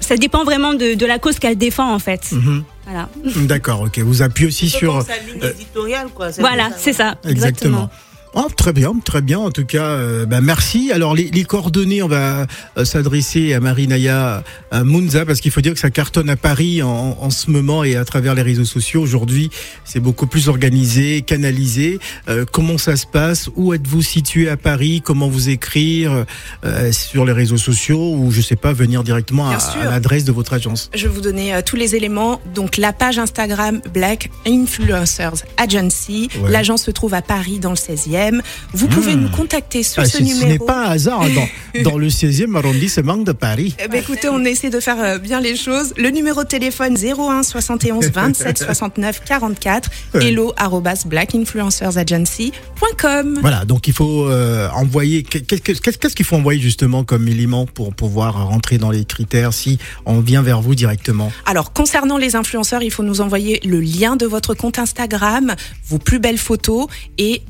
ça 0.00 0.16
dépend 0.16 0.42
vraiment 0.42 0.74
de, 0.74 0.94
de 0.94 1.06
la 1.06 1.20
cause 1.20 1.38
qu'elle 1.38 1.56
défend 1.56 1.94
en 1.94 2.00
fait. 2.00 2.32
Mhm. 2.32 2.64
Voilà. 2.86 3.08
D'accord, 3.46 3.82
ok. 3.82 4.00
Vous 4.00 4.22
appuyez 4.22 4.48
aussi 4.48 4.68
sur. 4.68 4.94
comme 4.94 5.06
sa 5.06 5.18
ligne 5.18 5.40
euh, 5.44 5.52
éditoriale, 5.52 6.08
quoi. 6.12 6.30
Voilà, 6.40 6.70
c'est 6.76 6.92
ça. 6.92 7.14
Exactement. 7.24 7.88
Oh, 8.34 8.46
très 8.56 8.72
bien, 8.72 8.92
très 9.04 9.22
bien. 9.22 9.38
En 9.40 9.50
tout 9.50 9.64
cas, 9.64 9.84
euh, 9.84 10.24
bah, 10.24 10.40
merci. 10.40 10.92
Alors, 10.92 11.14
les, 11.14 11.30
les 11.30 11.44
coordonnées, 11.44 12.02
on 12.02 12.08
va 12.08 12.46
euh, 12.76 12.84
s'adresser 12.84 13.54
à 13.54 13.60
Marinaya 13.60 14.44
à 14.70 14.84
Munza 14.84 15.26
parce 15.26 15.40
qu'il 15.40 15.50
faut 15.50 15.60
dire 15.60 15.74
que 15.74 15.80
ça 15.80 15.90
cartonne 15.90 16.30
à 16.30 16.36
Paris 16.36 16.80
en, 16.82 17.16
en 17.20 17.30
ce 17.30 17.50
moment 17.50 17.82
et 17.82 17.96
à 17.96 18.04
travers 18.04 18.36
les 18.36 18.42
réseaux 18.42 18.64
sociaux. 18.64 19.02
Aujourd'hui, 19.02 19.50
c'est 19.84 19.98
beaucoup 19.98 20.28
plus 20.28 20.48
organisé, 20.48 21.22
canalisé. 21.22 21.98
Euh, 22.28 22.44
comment 22.50 22.78
ça 22.78 22.96
se 22.96 23.06
passe? 23.06 23.50
Où 23.56 23.74
êtes-vous 23.74 24.02
situé 24.02 24.48
à 24.48 24.56
Paris? 24.56 25.02
Comment 25.04 25.28
vous 25.28 25.48
écrire 25.48 26.24
euh, 26.64 26.92
sur 26.92 27.24
les 27.24 27.32
réseaux 27.32 27.56
sociaux? 27.56 28.14
Ou 28.14 28.30
je 28.30 28.40
sais 28.40 28.56
pas 28.56 28.72
venir 28.72 29.02
directement 29.02 29.50
à, 29.50 29.58
l'adresse 29.84 30.24
de 30.24 30.32
votre 30.32 30.52
agence 30.52 30.88
Je 30.94 31.08
vais 31.08 31.12
vous 31.12 31.20
donner 31.20 31.52
euh, 31.52 31.62
tous 31.64 31.76
les 31.76 31.96
éléments. 31.96 32.40
Donc 32.54 32.76
la 32.76 32.92
page 32.92 33.18
Instagram 33.18 33.80
Black 33.92 34.30
Influencers 34.46 35.44
Agency. 35.56 36.28
Ouais. 36.40 36.50
L'agence 36.50 36.84
se 36.84 36.92
trouve 36.92 37.14
à 37.14 37.22
Paris 37.22 37.58
dans 37.58 37.70
le 37.70 37.76
16e. 37.76 38.19
Vous 38.72 38.86
pouvez 38.88 39.16
Mmh. 39.16 39.20
nous 39.22 39.28
contacter 39.30 39.82
sur 39.82 40.02
Ah, 40.02 40.04
ce 40.04 40.12
ce 40.12 40.18
ce 40.18 40.22
n'est 40.22 40.34
numéro. 40.34 40.64
pas 40.66 40.86
un 40.86 40.90
hasard 40.90 41.22
hein, 41.22 41.28
dans, 41.34 41.48
dans 41.90 41.98
le 41.98 42.08
16e 42.08 42.54
arrondissement 42.56 43.16
de 43.16 43.32
Paris. 43.32 43.74
Eh 43.82 43.88
ben, 43.88 44.00
écoutez, 44.00 44.28
on 44.28 44.44
essaie 44.44 44.70
de 44.70 44.78
faire 44.80 45.00
euh, 45.02 45.18
bien 45.18 45.40
les 45.40 45.56
choses. 45.56 45.92
Le 45.96 46.10
numéro 46.10 46.42
de 46.44 46.48
téléphone 46.48 46.96
01 46.96 47.42
71 47.42 48.10
27 48.12 48.58
69 48.58 49.22
44 49.24 49.90
Ouais. 50.14 50.26
hello 50.26 50.52
arrobas 50.56 51.04
blackinfluencersagency.com. 51.06 53.38
Voilà, 53.40 53.64
donc 53.64 53.88
il 53.88 53.94
faut 53.94 54.26
euh, 54.28 54.68
envoyer. 54.70 55.22
qu'est- 55.22 55.40
Qu'est-ce 55.60 56.14
qu'il 56.14 56.26
faut 56.26 56.36
envoyer 56.36 56.60
justement 56.60 57.04
comme 57.04 57.28
élément 57.28 57.66
pour 57.66 57.94
pouvoir 57.94 58.48
rentrer 58.48 58.78
dans 58.78 58.90
les 58.90 59.04
critères 59.04 59.52
si 59.52 59.78
on 60.06 60.20
vient 60.20 60.42
vers 60.42 60.60
vous 60.60 60.74
directement 60.74 61.32
Alors, 61.46 61.72
concernant 61.72 62.18
les 62.18 62.36
influenceurs, 62.36 62.82
il 62.82 62.90
faut 62.90 63.02
nous 63.02 63.20
envoyer 63.20 63.60
le 63.64 63.80
lien 63.80 64.16
de 64.16 64.26
votre 64.26 64.54
compte 64.54 64.78
Instagram, 64.78 65.54
vos 65.88 65.98
plus 65.98 66.18
belles 66.18 66.38
photos 66.38 66.86
et 67.18 67.42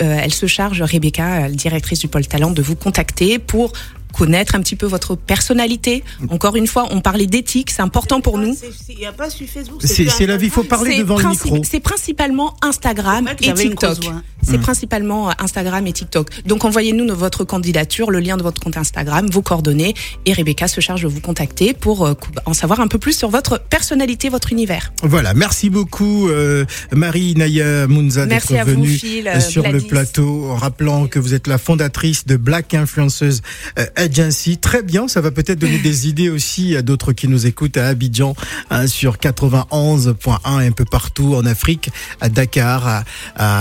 elle 0.00 0.32
se 0.32 0.46
charge, 0.46 0.82
Rebecca, 0.82 1.44
euh, 1.44 1.48
directrice 1.48 2.00
du 2.00 2.08
pôle 2.08 2.26
talent, 2.26 2.50
de 2.50 2.62
vous 2.62 2.76
contacter 2.76 3.38
pour 3.38 3.72
connaître 4.12 4.54
un 4.54 4.60
petit 4.60 4.76
peu 4.76 4.86
votre 4.86 5.14
personnalité. 5.16 6.04
Encore 6.30 6.56
une 6.56 6.66
fois, 6.66 6.86
on 6.90 7.00
parlait 7.00 7.26
d'éthique, 7.26 7.70
c'est 7.70 7.82
important 7.82 8.20
pour 8.20 8.38
nous. 8.38 8.56
Il 8.88 8.96
n'y 8.96 9.06
a 9.06 9.12
pas 9.12 9.30
sur 9.30 9.46
Facebook. 9.48 9.80
C'est 9.84 10.26
la 10.26 10.36
vie, 10.36 10.46
il 10.46 10.50
faut 10.52 10.62
parler 10.64 10.98
devant 10.98 11.18
le 11.18 11.28
micro. 11.28 11.62
C'est 11.64 11.80
principalement 11.80 12.54
Instagram 12.62 13.28
et 13.40 13.52
TikTok. 13.54 13.98
C'est 14.44 14.58
Mm. 14.58 14.60
principalement 14.62 15.30
euh, 15.30 15.32
Instagram 15.38 15.86
et 15.86 15.92
TikTok. 15.92 16.28
Donc 16.46 16.64
envoyez-nous 16.64 17.04
no- 17.04 17.14
votre 17.14 17.44
candidature, 17.44 18.10
le 18.10 18.18
lien 18.18 18.36
de 18.36 18.42
votre 18.42 18.60
compte 18.60 18.76
Instagram, 18.76 19.28
vos 19.30 19.40
coordonnées, 19.42 19.94
et 20.26 20.32
Rebecca 20.32 20.66
se 20.66 20.80
charge 20.80 21.02
de 21.02 21.08
vous 21.08 21.20
contacter 21.20 21.72
pour 21.74 22.04
euh, 22.06 22.14
en 22.44 22.52
savoir 22.52 22.80
un 22.80 22.88
peu 22.88 22.98
plus 22.98 23.16
sur 23.16 23.30
votre 23.30 23.60
personnalité, 23.60 24.28
votre 24.28 24.50
univers. 24.52 24.92
Voilà, 25.02 25.32
merci 25.34 25.70
beaucoup 25.70 26.28
euh, 26.28 26.64
Marie 26.92 27.34
Naya 27.36 27.86
Munza 27.86 28.26
d'être 28.26 28.50
Merci 28.50 28.58
à 28.58 28.64
vous, 28.64 28.72
venue 28.72 28.88
Phil, 28.88 29.30
sur 29.40 29.62
le 29.70 29.80
plateau, 29.80 30.50
en 30.50 30.56
rappelant 30.56 31.06
que 31.06 31.18
vous 31.20 31.34
êtes 31.34 31.46
la 31.46 31.58
fondatrice 31.58 32.26
de 32.26 32.36
Black 32.36 32.74
Influenceuse 32.74 33.42
euh, 33.78 33.86
Agency. 34.02 34.58
Très 34.58 34.82
bien, 34.82 35.08
ça 35.08 35.20
va 35.20 35.30
peut-être 35.30 35.58
donner 35.58 35.78
des 35.78 36.08
idées 36.12 36.28
aussi 36.28 36.76
à 36.76 36.82
d'autres 36.82 37.12
qui 37.12 37.28
nous 37.28 37.46
écoutent 37.46 37.76
à 37.76 37.86
Abidjan 37.88 38.34
hein, 38.70 38.86
sur 38.86 39.16
91.1 39.16 40.62
et 40.62 40.66
un 40.66 40.72
peu 40.72 40.84
partout 40.84 41.34
en 41.34 41.46
Afrique, 41.46 41.90
à 42.20 42.28
Dakar, 42.28 42.86
à, 42.86 43.04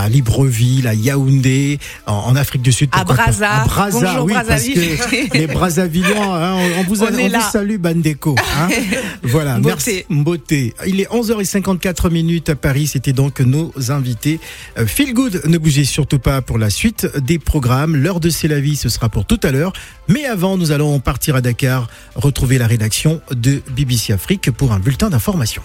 à 0.03 0.09
Libreville, 0.09 0.87
à 0.87 0.93
Yaoundé, 0.93 1.79
en, 2.07 2.13
en 2.13 2.35
Afrique 2.35 2.61
du 2.61 2.71
Sud. 2.71 2.89
À. 2.91 3.01
À 3.01 3.03
Brazza, 3.03 3.65
Bonjour, 3.91 4.25
oui, 4.25 4.33
parce 4.33 4.47
Brazzaville. 4.47 4.97
que 5.31 5.37
les 5.37 5.47
Brazzavillois, 5.47 6.25
hein, 6.37 6.55
on, 6.79 6.83
vous, 6.83 7.03
a- 7.03 7.07
On 7.11 7.19
on 7.19 7.27
vous 7.29 7.51
salue, 7.51 7.77
Bandeko. 7.77 8.35
Hein. 8.59 8.69
voilà, 9.23 9.55
Beauté. 9.59 9.67
merci. 9.67 10.03
Beauté. 10.09 10.73
Il 10.87 10.99
est 11.01 11.09
11h54 11.09 12.09
minutes 12.11 12.49
à 12.49 12.55
Paris. 12.55 12.87
C'était 12.87 13.13
donc 13.13 13.39
nos 13.41 13.71
invités. 13.89 14.39
Euh, 14.77 14.85
Feel 14.87 15.13
Good, 15.13 15.41
ne 15.45 15.57
bougez 15.57 15.83
surtout 15.85 16.19
pas 16.19 16.41
pour 16.41 16.57
la 16.57 16.69
suite 16.69 17.07
des 17.17 17.37
programmes. 17.39 17.95
L'heure 17.95 18.19
de 18.19 18.29
C'est 18.29 18.47
la 18.47 18.59
vie, 18.59 18.75
ce 18.75 18.89
sera 18.89 19.09
pour 19.09 19.25
tout 19.25 19.39
à 19.43 19.51
l'heure. 19.51 19.73
Mais 20.07 20.25
avant, 20.31 20.57
nous 20.57 20.71
allons 20.71 20.97
partir 20.99 21.35
à 21.35 21.41
Dakar, 21.41 21.87
retrouver 22.15 22.57
la 22.57 22.65
rédaction 22.65 23.21
de 23.31 23.61
BBC 23.75 24.13
Afrique 24.13 24.49
pour 24.49 24.71
un 24.71 24.79
bulletin 24.79 25.09
d'information. 25.09 25.61